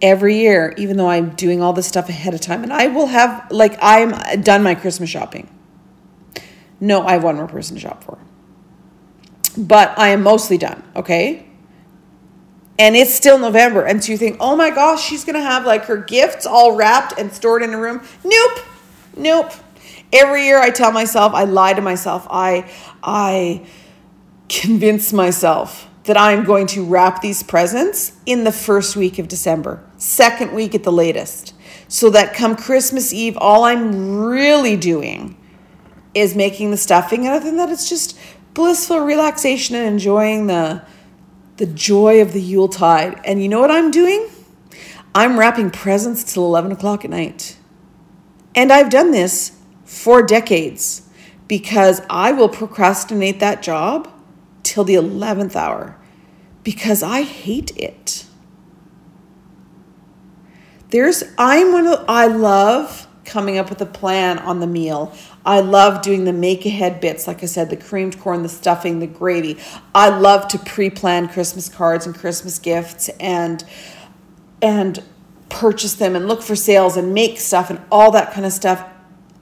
[0.02, 3.06] Every year, even though I'm doing all this stuff ahead of time, and I will
[3.06, 5.48] have like I'm done my Christmas shopping.
[6.80, 8.18] No, I have one more person to shop for.
[9.56, 11.46] But I am mostly done, okay?
[12.78, 13.84] and it's still November.
[13.84, 16.74] And so you think, oh my gosh, she's going to have like her gifts all
[16.74, 18.02] wrapped and stored in a room.
[18.24, 18.58] Nope.
[19.16, 19.52] Nope.
[20.12, 22.70] Every year I tell myself, I lie to myself, I,
[23.02, 23.66] I
[24.48, 29.82] convince myself that I'm going to wrap these presents in the first week of December,
[29.96, 31.54] second week at the latest.
[31.88, 35.36] So that come Christmas Eve, all I'm really doing
[36.14, 37.26] is making the stuffing.
[37.26, 38.18] And other than that, it's just
[38.52, 40.84] blissful relaxation and enjoying the
[41.56, 43.20] the joy of the Yuletide.
[43.24, 44.28] And you know what I'm doing?
[45.14, 47.56] I'm wrapping presents till 11 o'clock at night.
[48.54, 49.52] And I've done this
[49.84, 51.08] for decades
[51.46, 54.10] because I will procrastinate that job
[54.64, 55.96] till the 11th hour
[56.64, 58.26] because I hate it.
[60.90, 65.12] There's, I'm one of, I love coming up with a plan on the meal.
[65.44, 69.00] I love doing the make ahead bits, like I said, the creamed corn, the stuffing,
[69.00, 69.58] the gravy.
[69.94, 73.64] I love to pre-plan Christmas cards and Christmas gifts and
[74.62, 75.02] and
[75.50, 78.84] purchase them and look for sales and make stuff and all that kind of stuff.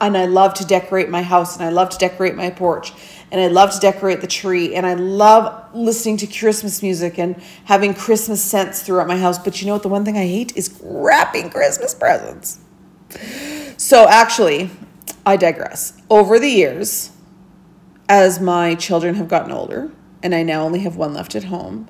[0.01, 2.91] And I love to decorate my house and I love to decorate my porch
[3.33, 7.35] and I love to decorate the tree and I love listening to Christmas music and
[7.65, 9.39] having Christmas scents throughout my house.
[9.39, 9.81] But you know what?
[9.81, 12.59] The one thing I hate is wrapping Christmas presents.
[13.77, 14.69] So actually,
[15.25, 15.99] I digress.
[16.11, 17.09] Over the years,
[18.07, 19.91] as my children have gotten older,
[20.21, 21.89] and I now only have one left at home,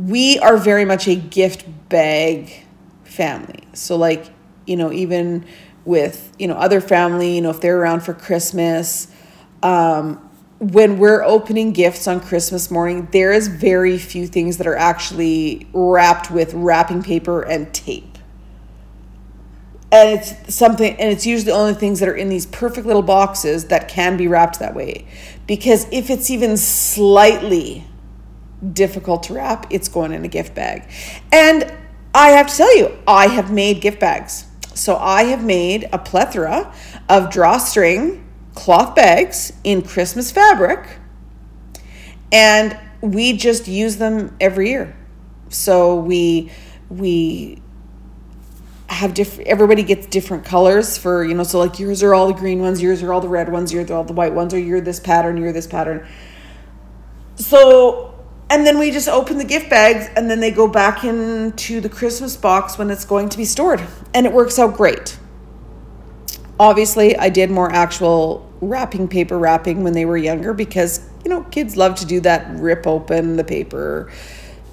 [0.00, 2.66] we are very much a gift bag
[3.04, 3.62] family.
[3.72, 4.26] So, like,
[4.66, 5.46] you know, even
[5.84, 9.06] with, you know, other family, you know, if they're around for Christmas,
[9.62, 10.25] um,
[10.58, 15.66] when we're opening gifts on Christmas morning, there is very few things that are actually
[15.72, 18.16] wrapped with wrapping paper and tape.
[19.92, 23.66] And it's something and it's usually only things that are in these perfect little boxes
[23.66, 25.06] that can be wrapped that way.
[25.46, 27.84] Because if it's even slightly
[28.72, 30.90] difficult to wrap it's going in a gift bag.
[31.30, 31.72] And
[32.14, 34.46] i have to tell you i have made gift bags.
[34.74, 36.74] So i have made a plethora
[37.08, 38.25] of drawstring
[38.56, 40.98] cloth bags in christmas fabric
[42.32, 44.96] and we just use them every year.
[45.48, 46.50] So we
[46.88, 47.62] we
[48.88, 52.32] have different everybody gets different colors for you know so like yours are all the
[52.32, 54.60] green ones yours are all the red ones yours are all the white ones or
[54.60, 56.06] you're this pattern you're this pattern.
[57.36, 58.12] So
[58.48, 61.88] and then we just open the gift bags and then they go back into the
[61.88, 63.82] christmas box when it's going to be stored
[64.14, 65.18] and it works out great.
[66.58, 71.42] Obviously i did more actual wrapping paper wrapping when they were younger because you know
[71.44, 74.10] kids love to do that rip open the paper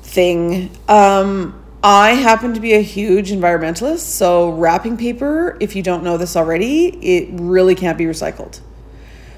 [0.02, 6.02] thing um I happen to be a huge environmentalist, so wrapping paper, if you don't
[6.02, 8.62] know this already, it really can't be recycled.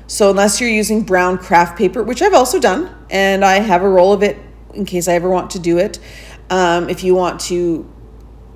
[0.06, 3.90] So unless you're using brown craft paper, which I've also done, and I have a
[3.90, 4.38] roll of it
[4.76, 5.98] in case I ever want to do it.
[6.52, 7.92] Um, if you want to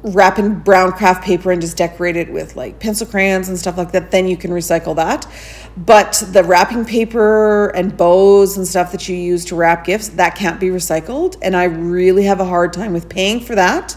[0.02, 3.78] wrap in brown craft paper and just decorate it with like pencil crayons and stuff
[3.78, 5.28] like that, then you can recycle that.
[5.76, 10.36] But the wrapping paper and bows and stuff that you use to wrap gifts, that
[10.36, 11.38] can't be recycled.
[11.42, 13.96] And I really have a hard time with paying for that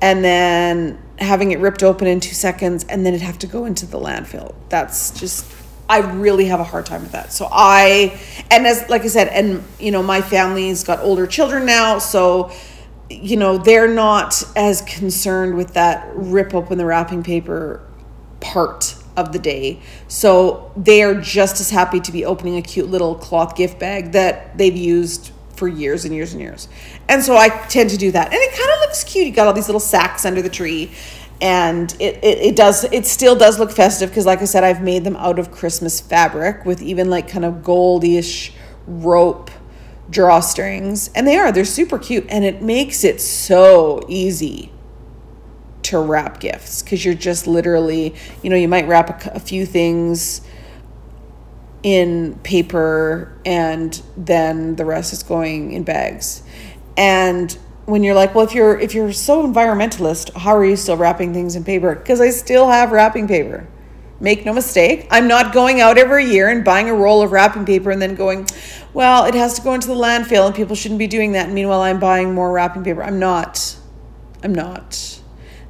[0.00, 3.64] and then having it ripped open in two seconds and then it have to go
[3.64, 4.54] into the landfill.
[4.68, 5.46] That's just
[5.88, 7.32] I really have a hard time with that.
[7.32, 11.64] So I and as like I said, and you know, my family's got older children
[11.64, 12.52] now, so
[13.10, 17.86] you know, they're not as concerned with that rip open the wrapping paper
[18.40, 19.80] part of the day.
[20.06, 24.12] So they are just as happy to be opening a cute little cloth gift bag
[24.12, 26.68] that they've used for years and years and years.
[27.08, 28.26] And so I tend to do that.
[28.26, 29.26] And it kind of looks cute.
[29.26, 30.92] You got all these little sacks under the tree.
[31.40, 34.82] And it, it, it does, it still does look festive because, like I said, I've
[34.82, 38.52] made them out of Christmas fabric with even like kind of goldish
[38.86, 39.50] rope
[40.10, 41.10] drawstrings.
[41.14, 42.26] And they are, they're super cute.
[42.28, 44.72] And it makes it so easy
[45.82, 49.64] to wrap gifts because you're just literally, you know, you might wrap a, a few
[49.64, 50.42] things
[51.82, 56.42] in paper and then the rest is going in bags.
[56.96, 60.96] And when you're like, well, if you're if you're so environmentalist, how are you still
[60.96, 61.94] wrapping things in paper?
[61.94, 63.66] Because I still have wrapping paper.
[64.20, 67.64] Make no mistake, I'm not going out every year and buying a roll of wrapping
[67.64, 68.48] paper and then going,
[68.92, 71.46] well, it has to go into the landfill and people shouldn't be doing that.
[71.46, 73.02] And meanwhile, I'm buying more wrapping paper.
[73.02, 73.76] I'm not.
[74.42, 75.20] I'm not.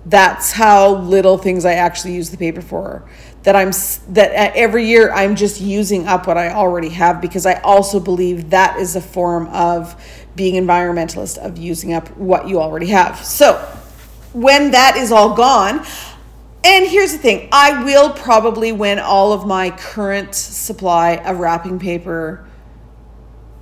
[0.07, 3.07] That's how little things I actually use the paper for
[3.43, 3.71] that I'm
[4.13, 8.01] that uh, every year I'm just using up what I already have because I also
[8.01, 9.97] believe that is a form of
[10.37, 13.25] being environmentalist of using up what you already have.
[13.25, 13.57] So,
[14.33, 15.85] when that is all gone,
[16.64, 21.79] and here's the thing, I will probably when all of my current supply of wrapping
[21.79, 22.47] paper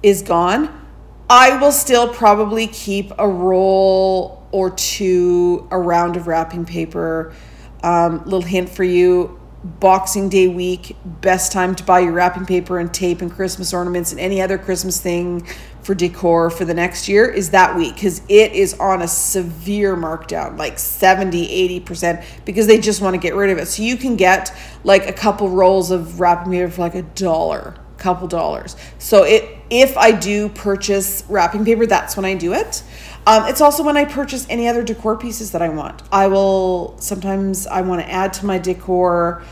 [0.02, 0.87] is gone,
[1.28, 7.35] I will still probably keep a roll or two a round of wrapping paper.
[7.82, 12.78] Um, little hint for you Boxing Day week, best time to buy your wrapping paper
[12.78, 15.46] and tape and Christmas ornaments and any other Christmas thing
[15.87, 19.94] for decor for the next year is that week because it is on a severe
[19.94, 23.66] markdown, like 70, 80%, because they just want to get rid of it.
[23.66, 27.77] So you can get like a couple rolls of wrapping paper for like a dollar,
[27.99, 28.75] couple dollars.
[28.99, 32.83] So it if I do purchase wrapping paper, that's when I do it.
[33.25, 36.03] Um, it's also when I purchase any other decor pieces that I want.
[36.11, 39.44] I will sometimes I want to add to my decor,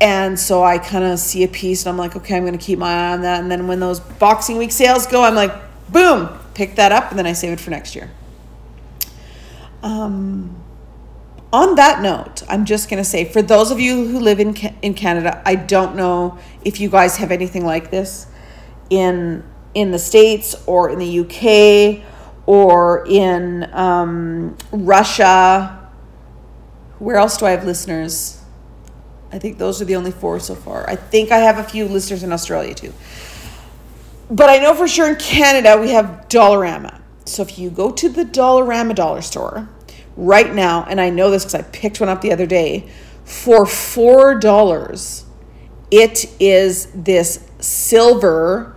[0.00, 2.64] and so I kind of see a piece and I'm like, okay, I'm going to
[2.64, 3.40] keep my eye on that.
[3.40, 5.52] And then when those Boxing Week sales go, I'm like,
[5.90, 8.10] boom, pick that up, and then I save it for next year.
[9.82, 10.56] Um,
[11.52, 14.54] on that note, I'm just going to say for those of you who live in
[14.82, 18.26] in Canada, I don't know if you guys have anything like this
[18.88, 19.42] in
[19.74, 22.04] in the states or in the UK
[22.46, 25.90] or in um, Russia.
[26.98, 28.39] Where else do I have listeners?
[29.32, 30.88] I think those are the only four so far.
[30.88, 32.92] I think I have a few listeners in Australia too.
[34.30, 37.00] But I know for sure in Canada we have Dollarama.
[37.24, 39.68] So if you go to the Dollarama dollar store
[40.16, 42.88] right now, and I know this because I picked one up the other day,
[43.24, 45.24] for $4,
[45.90, 48.74] it is this silver,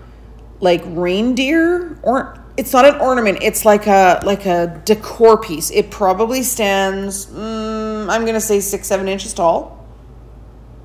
[0.63, 5.91] like reindeer or it's not an ornament it's like a like a decor piece it
[5.91, 9.82] probably stands mm, i'm gonna say six seven inches tall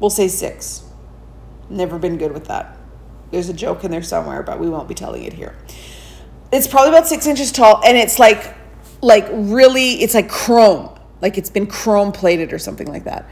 [0.01, 0.85] we'll say six.
[1.71, 2.77] Never been good with that.
[3.31, 5.57] There's a joke in there somewhere but we won't be telling it here.
[6.51, 8.57] It's probably about six inches tall and it's like
[9.03, 10.99] like really it's like chrome.
[11.21, 13.29] Like it's been chrome plated or something like that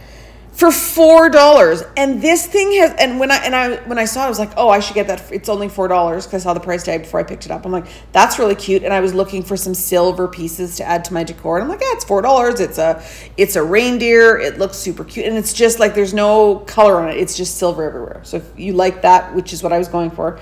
[0.57, 1.83] for four dollars.
[1.99, 4.39] And this thing has and when I and I when I saw it, I was
[4.39, 5.31] like, oh, I should get that.
[5.31, 7.67] It's only four dollars because I saw the price tag before I picked it up.
[7.67, 8.83] I'm like, that's really cute.
[8.83, 11.59] And I was looking for some silver pieces to add to my decor.
[11.59, 12.61] And I'm like, yeah, it's four dollars.
[12.61, 13.05] It's a
[13.37, 14.39] it's a reindeer.
[14.39, 15.27] It looks super cute.
[15.27, 17.19] And it's just like there's no color on it.
[17.19, 18.23] It's just silver everywhere.
[18.25, 20.41] So if you like that, which is what I was going for,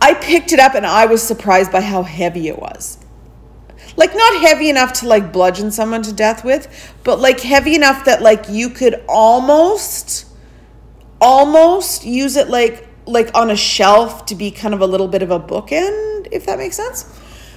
[0.00, 2.98] I picked it up and I was surprised by how heavy it was
[3.96, 8.04] like not heavy enough to like bludgeon someone to death with, but like heavy enough
[8.04, 10.26] that like you could almost
[11.20, 15.22] almost use it like like on a shelf to be kind of a little bit
[15.22, 17.10] of a bookend, if that makes sense.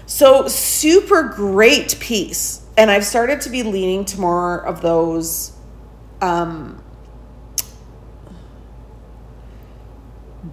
[0.05, 2.65] So super great piece.
[2.77, 5.51] And I've started to be leaning to more of those
[6.21, 6.81] um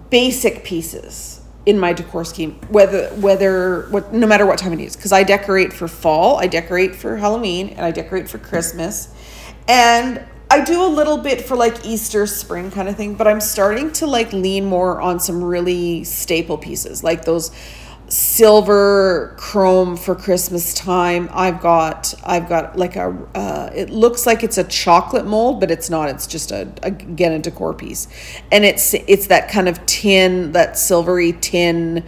[0.09, 1.36] basic pieces
[1.67, 4.95] in my decor scheme whether whether what no matter what time it is.
[4.95, 9.13] Because i decorate for fall i decorate for halloween and i decorate for christmas.
[9.67, 13.41] And i do a little bit for like easter spring kind of thing but i'm
[13.41, 17.51] starting to like lean more on some really staple pieces like those
[18.09, 21.29] silver chrome for Christmas time.
[21.33, 25.71] I've got I've got like a uh, it looks like it's a chocolate mold, but
[25.71, 26.09] it's not.
[26.09, 28.07] It's just a again a decor piece,
[28.51, 32.05] and it's it's that kind of tin, that silvery tin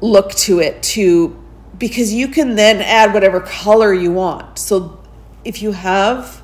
[0.00, 1.42] look to it too,
[1.78, 4.58] because you can then add whatever color you want.
[4.58, 5.02] So
[5.44, 6.42] if you have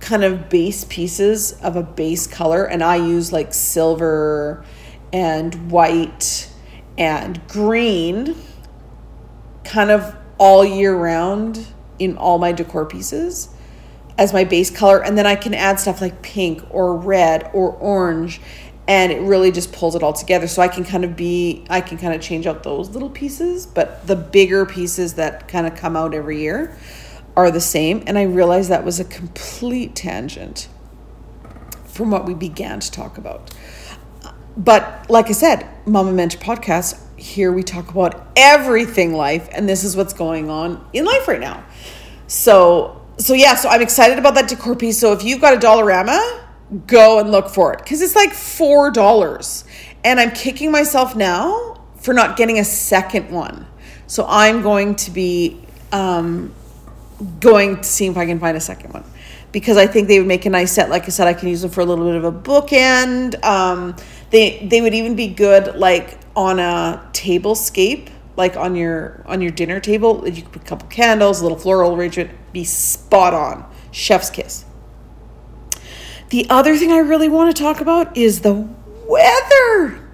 [0.00, 4.64] kind of base pieces of a base color, and I use like silver
[5.12, 6.50] and white
[6.98, 8.34] and green
[9.64, 11.66] kind of all year round
[11.98, 13.48] in all my decor pieces
[14.18, 15.02] as my base color.
[15.02, 18.40] And then I can add stuff like pink or red or orange
[18.88, 20.48] and it really just pulls it all together.
[20.48, 23.64] So I can kind of be I can kind of change out those little pieces
[23.66, 26.76] but the bigger pieces that kind of come out every year
[27.36, 28.02] are the same.
[28.06, 30.68] And I realized that was a complete tangent
[31.84, 33.52] from what we began to talk about
[34.58, 39.84] but like I said, Mama Mentor podcast, here we talk about everything life, and this
[39.84, 41.64] is what's going on in life right now.
[42.26, 44.98] So, so yeah, so I'm excited about that decor piece.
[44.98, 46.42] So if you've got a Dollarama,
[46.88, 49.64] go and look for it because it's like four dollars,
[50.02, 53.64] and I'm kicking myself now for not getting a second one.
[54.08, 55.60] So I'm going to be
[55.92, 56.52] um,
[57.38, 59.04] going to see if I can find a second one
[59.52, 60.90] because I think they would make a nice set.
[60.90, 63.42] Like I said, I can use them for a little bit of a bookend.
[63.44, 63.96] Um,
[64.30, 69.40] they they would even be good like on a table scape, like on your on
[69.40, 70.28] your dinner table.
[70.28, 73.68] You could put a couple candles, a little floral arrangement, be spot on.
[73.90, 74.64] Chef's kiss.
[76.30, 78.68] The other thing I really want to talk about is the
[79.06, 80.06] weather.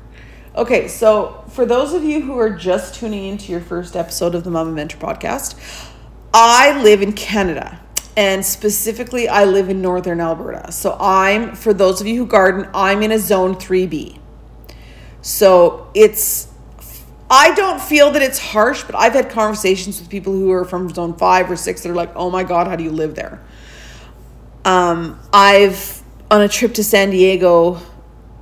[0.56, 4.44] Okay, so for those of you who are just tuning into your first episode of
[4.44, 5.58] the Mama Mentor podcast,
[6.32, 7.83] I live in Canada
[8.16, 10.70] and specifically I live in northern Alberta.
[10.72, 14.18] So I'm for those of you who garden, I'm in a zone 3B.
[15.22, 16.48] So it's
[17.30, 20.90] I don't feel that it's harsh, but I've had conversations with people who are from
[20.90, 23.40] zone 5 or 6 that are like, "Oh my god, how do you live there?"
[24.64, 27.80] Um I've on a trip to San Diego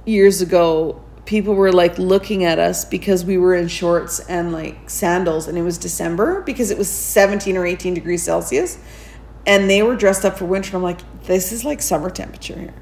[0.05, 4.91] years ago, people were like looking at us because we were in shorts and like
[4.91, 8.79] sandals and it was December because it was 17 or 18 degrees Celsius
[9.47, 10.77] and they were dressed up for winter.
[10.77, 12.75] I'm like, this is like summer temperature here.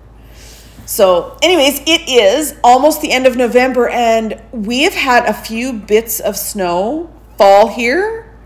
[0.86, 5.72] So, anyways, it is almost the end of November, and we have had a few
[5.72, 8.36] bits of snow fall here,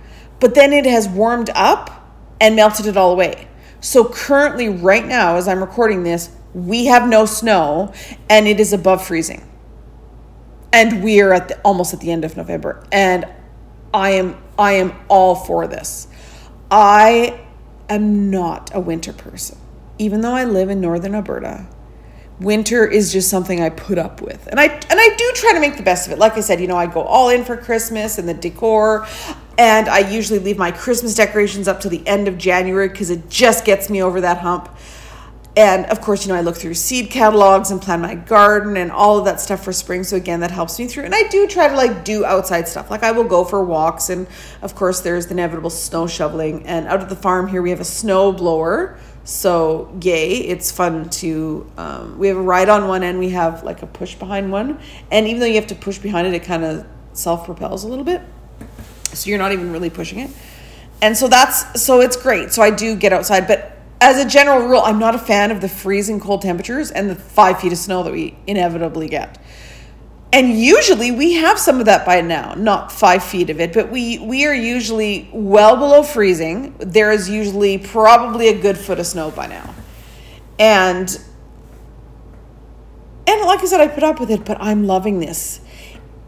[0.40, 3.48] but then it has warmed up and melted it all away.
[3.80, 7.92] So, currently, right now, as I'm recording this, we have no snow
[8.30, 9.48] and it is above freezing.
[10.72, 13.26] And we are at the, almost at the end of November, and
[13.92, 16.08] I am I am all for this.
[16.70, 17.43] I
[17.88, 19.58] am not a winter person.
[19.98, 21.66] Even though I live in northern Alberta,
[22.40, 24.46] winter is just something I put up with.
[24.48, 26.18] And I and I do try to make the best of it.
[26.18, 29.06] Like I said, you know, I go all in for Christmas and the decor
[29.56, 33.30] and I usually leave my Christmas decorations up to the end of January cuz it
[33.30, 34.68] just gets me over that hump.
[35.56, 38.90] And of course, you know, I look through seed catalogs and plan my garden and
[38.90, 40.02] all of that stuff for spring.
[40.02, 41.04] So again, that helps me through.
[41.04, 42.90] And I do try to like do outside stuff.
[42.90, 44.26] Like I will go for walks and
[44.62, 46.66] of course there's the inevitable snow shoveling.
[46.66, 48.98] And out at the farm here we have a snow blower.
[49.22, 53.62] So yay, it's fun to um, we have a ride on one end, we have
[53.62, 54.80] like a push behind one.
[55.12, 58.04] And even though you have to push behind it, it kind of self-propels a little
[58.04, 58.22] bit.
[59.12, 60.30] So you're not even really pushing it.
[61.00, 62.52] And so that's so it's great.
[62.52, 65.60] So I do get outside, but as a general rule, I'm not a fan of
[65.60, 69.38] the freezing cold temperatures and the five feet of snow that we inevitably get.
[70.32, 73.90] And usually we have some of that by now, not five feet of it, but
[73.90, 76.74] we, we are usually well below freezing.
[76.78, 79.74] There is usually probably a good foot of snow by now.
[80.58, 81.08] And
[83.26, 85.60] and like I said, I put up with it, but I'm loving this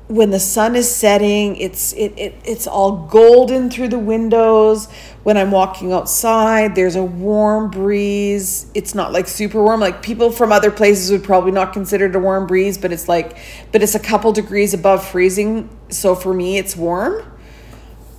[0.08, 4.86] when the sun is setting it's it, it it's all golden through the windows.
[5.24, 8.70] When i'm walking outside there's a warm breeze.
[8.74, 9.80] It's not like super warm.
[9.80, 13.08] Like people from other places would probably not consider it a warm breeze but it's
[13.08, 13.36] like
[13.72, 17.24] but it's a couple degrees above freezing so for me it's warm.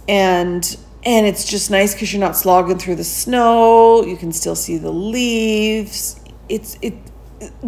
[0.09, 4.03] And and it's just nice because you're not slogging through the snow.
[4.03, 6.19] You can still see the leaves.
[6.49, 6.95] It's it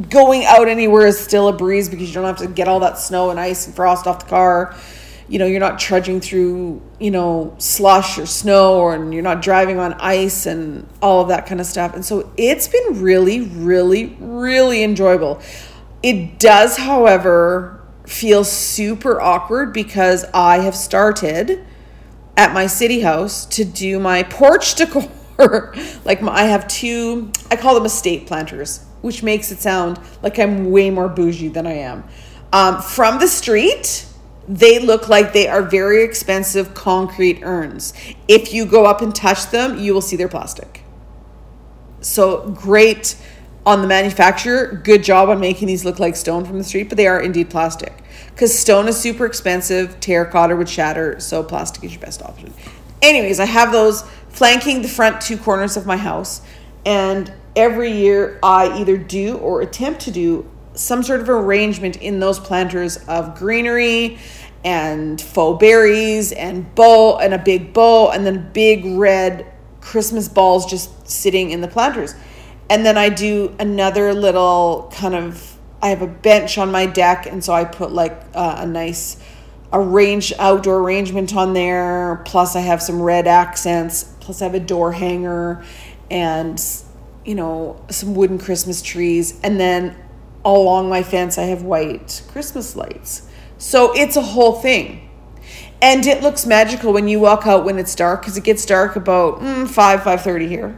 [0.09, 2.97] going out anywhere is still a breeze because you don't have to get all that
[2.97, 4.75] snow and ice and frost off the car.
[5.27, 9.43] You know, you're not trudging through, you know, slush or snow or and you're not
[9.43, 11.93] driving on ice and all of that kind of stuff.
[11.93, 15.39] And so it's been really, really, really enjoyable.
[16.01, 21.63] It does, however, feel super awkward because I have started
[22.35, 25.75] at my city house to do my porch decor.
[26.05, 30.39] like my, I have two, I call them estate planters which makes it sound like
[30.39, 32.03] I'm way more bougie than I am.
[32.51, 34.05] Um, from the street,
[34.47, 37.93] they look like they are very expensive concrete urns.
[38.27, 40.83] If you go up and touch them, you will see they're plastic.
[42.01, 43.15] So great
[43.65, 44.81] on the manufacturer.
[44.83, 47.49] Good job on making these look like stone from the street, but they are indeed
[47.51, 47.93] plastic.
[48.29, 52.53] Because stone is super expensive, terracotta would shatter, so plastic is your best option.
[53.01, 56.41] Anyways, I have those flanking the front two corners of my house,
[56.85, 62.19] and every year I either do or attempt to do some sort of arrangement in
[62.19, 64.17] those planters of greenery
[64.63, 70.65] and faux berries and bow and a big bow and then big red Christmas balls
[70.65, 72.15] just sitting in the planters.
[72.69, 77.25] And then I do another little kind of I have a bench on my deck
[77.25, 79.17] and so I put like uh, a nice
[79.71, 84.59] arrange outdoor arrangement on there plus I have some red accents plus I have a
[84.59, 85.63] door hanger
[86.11, 86.59] and
[87.25, 89.95] you know some wooden Christmas trees and then
[90.45, 93.27] along my fence I have white Christmas lights.
[93.57, 95.09] So it's a whole thing.
[95.81, 98.95] And it looks magical when you walk out when it's dark because it gets dark
[98.95, 100.77] about mm, 5 5:30 here.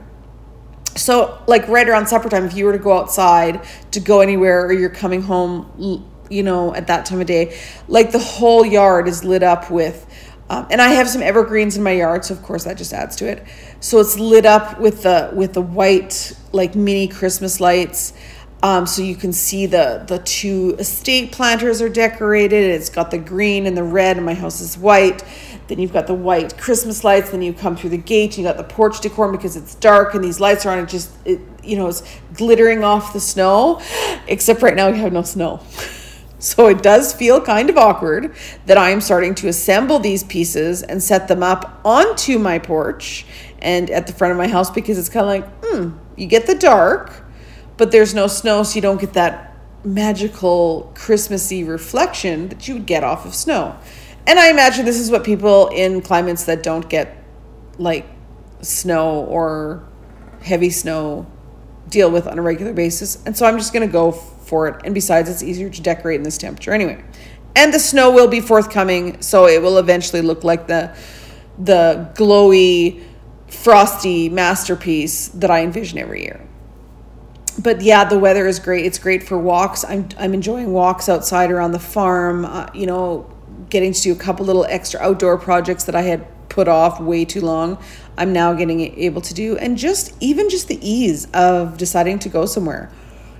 [0.95, 4.65] So like right around supper time if you were to go outside to go anywhere
[4.65, 9.07] or you're coming home you know at that time of day like the whole yard
[9.07, 10.05] is lit up with
[10.51, 13.15] um, and I have some evergreens in my yard, so of course that just adds
[13.15, 13.41] to it.
[13.79, 18.11] So it's lit up with the with the white like mini Christmas lights.
[18.61, 22.69] Um, so you can see the the two estate planters are decorated.
[22.69, 25.23] It's got the green and the red, and my house is white.
[25.69, 27.29] Then you've got the white Christmas lights.
[27.29, 28.37] Then you come through the gate.
[28.37, 30.79] You got the porch decor because it's dark and these lights are on.
[30.79, 33.81] It just it, you know it's glittering off the snow,
[34.27, 35.61] except right now we have no snow.
[36.43, 38.35] So it does feel kind of awkward
[38.65, 43.25] that I am starting to assemble these pieces and set them up onto my porch
[43.59, 46.47] and at the front of my house because it's kind of like, hmm, you get
[46.47, 47.21] the dark
[47.81, 52.85] but there's no snow, so you don't get that magical Christmassy reflection that you would
[52.85, 53.75] get off of snow.
[54.27, 57.17] And I imagine this is what people in climates that don't get
[57.79, 58.07] like
[58.61, 59.83] snow or
[60.43, 61.25] heavy snow
[61.89, 63.17] deal with on a regular basis.
[63.25, 64.11] And so I'm just going to go
[64.51, 64.81] for it.
[64.83, 67.01] And besides, it's easier to decorate in this temperature anyway.
[67.55, 70.95] And the snow will be forthcoming, so it will eventually look like the
[71.57, 73.01] the glowy,
[73.47, 76.41] frosty masterpiece that I envision every year
[77.59, 78.85] but yeah, the weather is great.
[78.85, 79.83] It's great for walks.
[79.83, 82.45] I'm I'm enjoying walks outside around the farm.
[82.45, 83.29] Uh, you know,
[83.69, 87.25] getting to do a couple little extra outdoor projects that I had put off way
[87.25, 87.77] too long.
[88.17, 92.29] I'm now getting able to do, and just even just the ease of deciding to
[92.29, 92.91] go somewhere.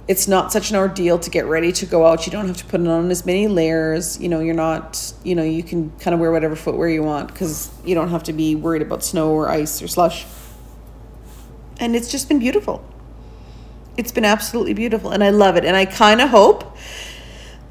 [0.07, 2.25] It's not such an ordeal to get ready to go out.
[2.25, 4.19] You don't have to put on as many layers.
[4.19, 5.13] You know, you're not.
[5.23, 8.23] You know, you can kind of wear whatever footwear you want because you don't have
[8.23, 10.25] to be worried about snow or ice or slush.
[11.79, 12.83] And it's just been beautiful.
[13.97, 15.65] It's been absolutely beautiful and I love it.
[15.65, 16.77] And I kind of hope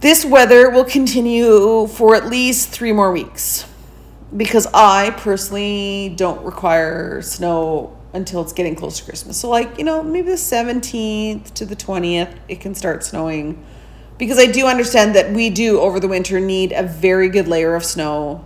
[0.01, 3.67] this weather will continue for at least three more weeks
[4.37, 9.37] because I personally don't require snow until it's getting close to Christmas.
[9.37, 13.65] So, like, you know, maybe the 17th to the 20th, it can start snowing.
[14.19, 17.75] Because I do understand that we do over the winter need a very good layer
[17.75, 18.45] of snow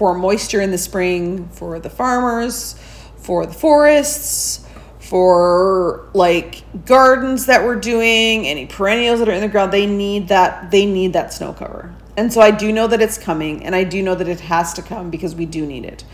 [0.00, 2.74] for moisture in the spring, for the farmers,
[3.16, 4.66] for the forests,
[4.98, 10.28] for like gardens that we're doing, any perennials that are in the ground, they need
[10.28, 11.94] that they need that snow cover.
[12.16, 14.72] And so I do know that it's coming and I do know that it has
[14.74, 16.04] to come because we do need it.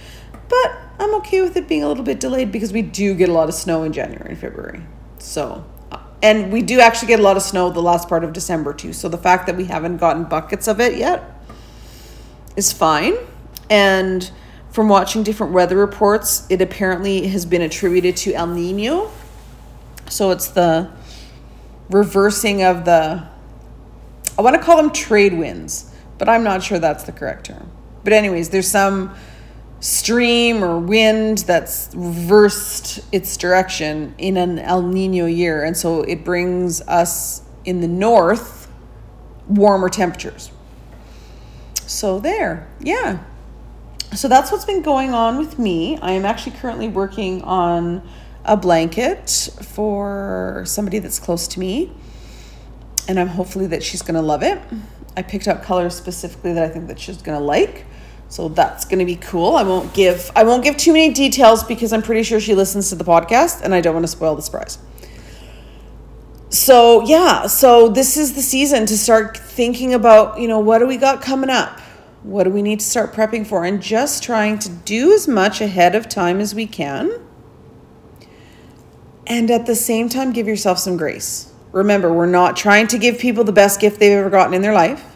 [0.49, 3.33] But I'm okay with it being a little bit delayed because we do get a
[3.33, 4.83] lot of snow in January and February.
[5.19, 8.33] So uh, and we do actually get a lot of snow the last part of
[8.33, 8.93] December too.
[8.93, 11.23] So the fact that we haven't gotten buckets of it yet
[12.57, 13.15] is fine.
[13.69, 14.31] And
[14.71, 19.11] from watching different weather reports, it apparently has been attributed to El Nino.
[20.09, 20.91] So it's the
[21.91, 23.27] reversing of the,
[24.39, 27.71] I want to call them trade winds, but I'm not sure that's the correct term.
[28.05, 29.15] But, anyways, there's some
[29.81, 35.65] stream or wind that's reversed its direction in an El Nino year.
[35.65, 38.71] And so it brings us in the north
[39.49, 40.51] warmer temperatures.
[41.87, 43.21] So, there, yeah
[44.15, 45.99] so that's what's been going on with me.
[45.99, 48.07] I am actually currently working on
[48.45, 51.93] a blanket for somebody that's close to me.
[53.09, 54.59] And I'm hopefully that she's going to love it.
[55.17, 57.85] I picked out colors specifically that I think that she's going to like.
[58.29, 59.57] So that's going to be cool.
[59.57, 62.89] I won't give I won't give too many details because I'm pretty sure she listens
[62.91, 64.79] to the podcast and I don't want to spoil the surprise.
[66.49, 70.87] So, yeah, so this is the season to start thinking about, you know, what do
[70.87, 71.81] we got coming up?
[72.23, 73.65] What do we need to start prepping for?
[73.65, 77.11] And just trying to do as much ahead of time as we can.
[79.27, 81.53] And at the same time, give yourself some grace.
[81.73, 84.73] Remember, we're not trying to give people the best gift they've ever gotten in their
[84.73, 85.16] life.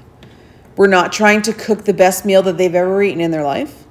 [0.77, 3.85] We're not trying to cook the best meal that they've ever eaten in their life.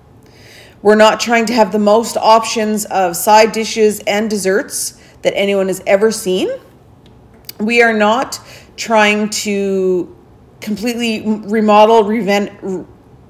[0.82, 5.68] We're not trying to have the most options of side dishes and desserts that anyone
[5.68, 6.50] has ever seen.
[7.60, 8.40] We are not
[8.78, 10.16] trying to
[10.62, 12.88] completely remodel, revent,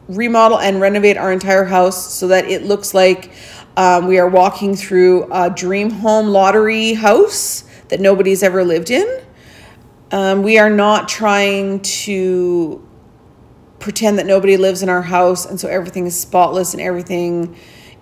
[0.07, 3.31] remodel, and renovate our entire house so that it looks like
[3.77, 9.21] um, we are walking through a dream home lottery house that nobody's ever lived in.
[10.11, 12.87] Um, we are not trying to
[13.79, 17.55] pretend that nobody lives in our house and so everything is spotless and everything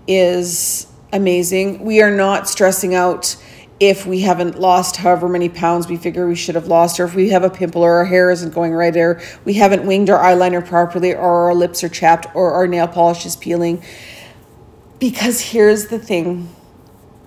[0.08, 1.84] is amazing.
[1.84, 3.36] We are not stressing out
[3.80, 7.14] if we haven't lost however many pounds we figure we should have lost, or if
[7.14, 10.20] we have a pimple or our hair isn't going right, or we haven't winged our
[10.20, 13.84] eyeliner properly, or our lips are chapped, or our nail polish is peeling.
[15.00, 16.50] Because here's the thing,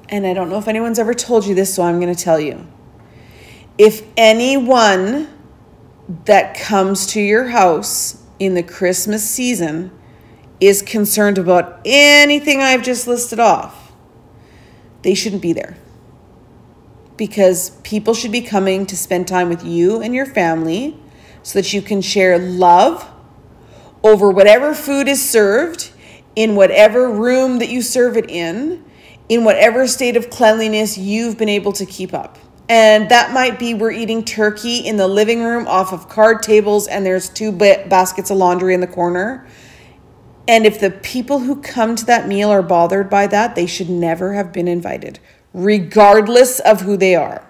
[0.08, 2.40] and I don't know if anyone's ever told you this, so I'm going to tell
[2.40, 2.66] you
[3.78, 5.28] if anyone
[6.24, 9.92] that comes to your house in the Christmas season
[10.58, 13.92] is concerned about anything I've just listed off,
[15.02, 15.76] they shouldn't be there.
[17.16, 20.96] Because people should be coming to spend time with you and your family
[21.42, 23.08] so that you can share love
[24.02, 25.92] over whatever food is served
[26.34, 28.82] in whatever room that you serve it in,
[29.28, 32.38] in whatever state of cleanliness you've been able to keep up.
[32.70, 36.86] And that might be we're eating turkey in the living room off of card tables,
[36.86, 39.44] and there's two baskets of laundry in the corner.
[40.46, 43.90] And if the people who come to that meal are bothered by that, they should
[43.90, 45.18] never have been invited,
[45.52, 47.44] regardless of who they are.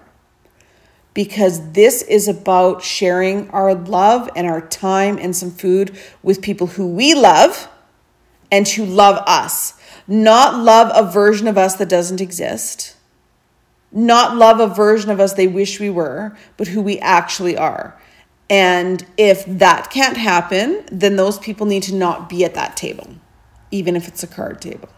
[1.13, 6.65] Because this is about sharing our love and our time and some food with people
[6.65, 7.69] who we love
[8.51, 9.75] and who love us,
[10.07, 12.95] not love a version of us that doesn't exist
[13.91, 17.99] not love a version of us they wish we were, but who we actually are.
[18.49, 23.07] And if that can't happen, then those people need to not be at that table,
[23.71, 24.89] even if it's a card table.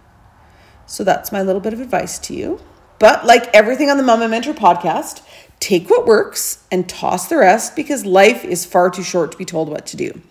[0.85, 2.59] So that's my little bit of advice to you.
[2.99, 5.21] But like everything on the Mama Mentor podcast,
[5.59, 9.45] take what works and toss the rest because life is far too short to be
[9.45, 10.21] told what to do.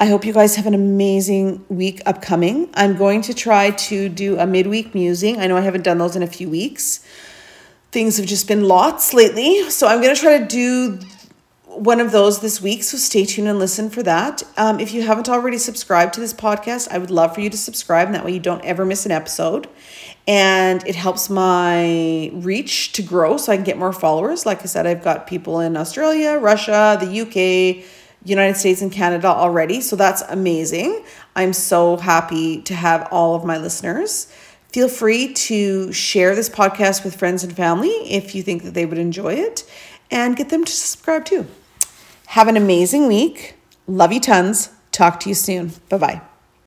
[0.00, 2.68] I hope you guys have an amazing week upcoming.
[2.74, 5.40] I'm going to try to do a midweek musing.
[5.40, 7.06] I know I haven't done those in a few weeks
[7.94, 9.70] things have just been lots lately.
[9.70, 10.98] So I'm going to try to do
[11.68, 12.82] one of those this week.
[12.82, 14.42] So stay tuned and listen for that.
[14.56, 17.56] Um, if you haven't already subscribed to this podcast, I would love for you to
[17.56, 18.06] subscribe.
[18.08, 19.68] And that way you don't ever miss an episode.
[20.26, 24.44] And it helps my reach to grow so I can get more followers.
[24.44, 27.84] Like I said, I've got people in Australia, Russia, the UK,
[28.24, 29.80] United States, and Canada already.
[29.80, 31.04] So that's amazing.
[31.36, 34.26] I'm so happy to have all of my listeners.
[34.74, 38.84] Feel free to share this podcast with friends and family if you think that they
[38.84, 39.62] would enjoy it
[40.10, 41.46] and get them to subscribe too.
[42.26, 43.54] Have an amazing week.
[43.86, 44.70] Love you tons.
[44.90, 45.70] Talk to you soon.
[45.88, 46.33] Bye bye.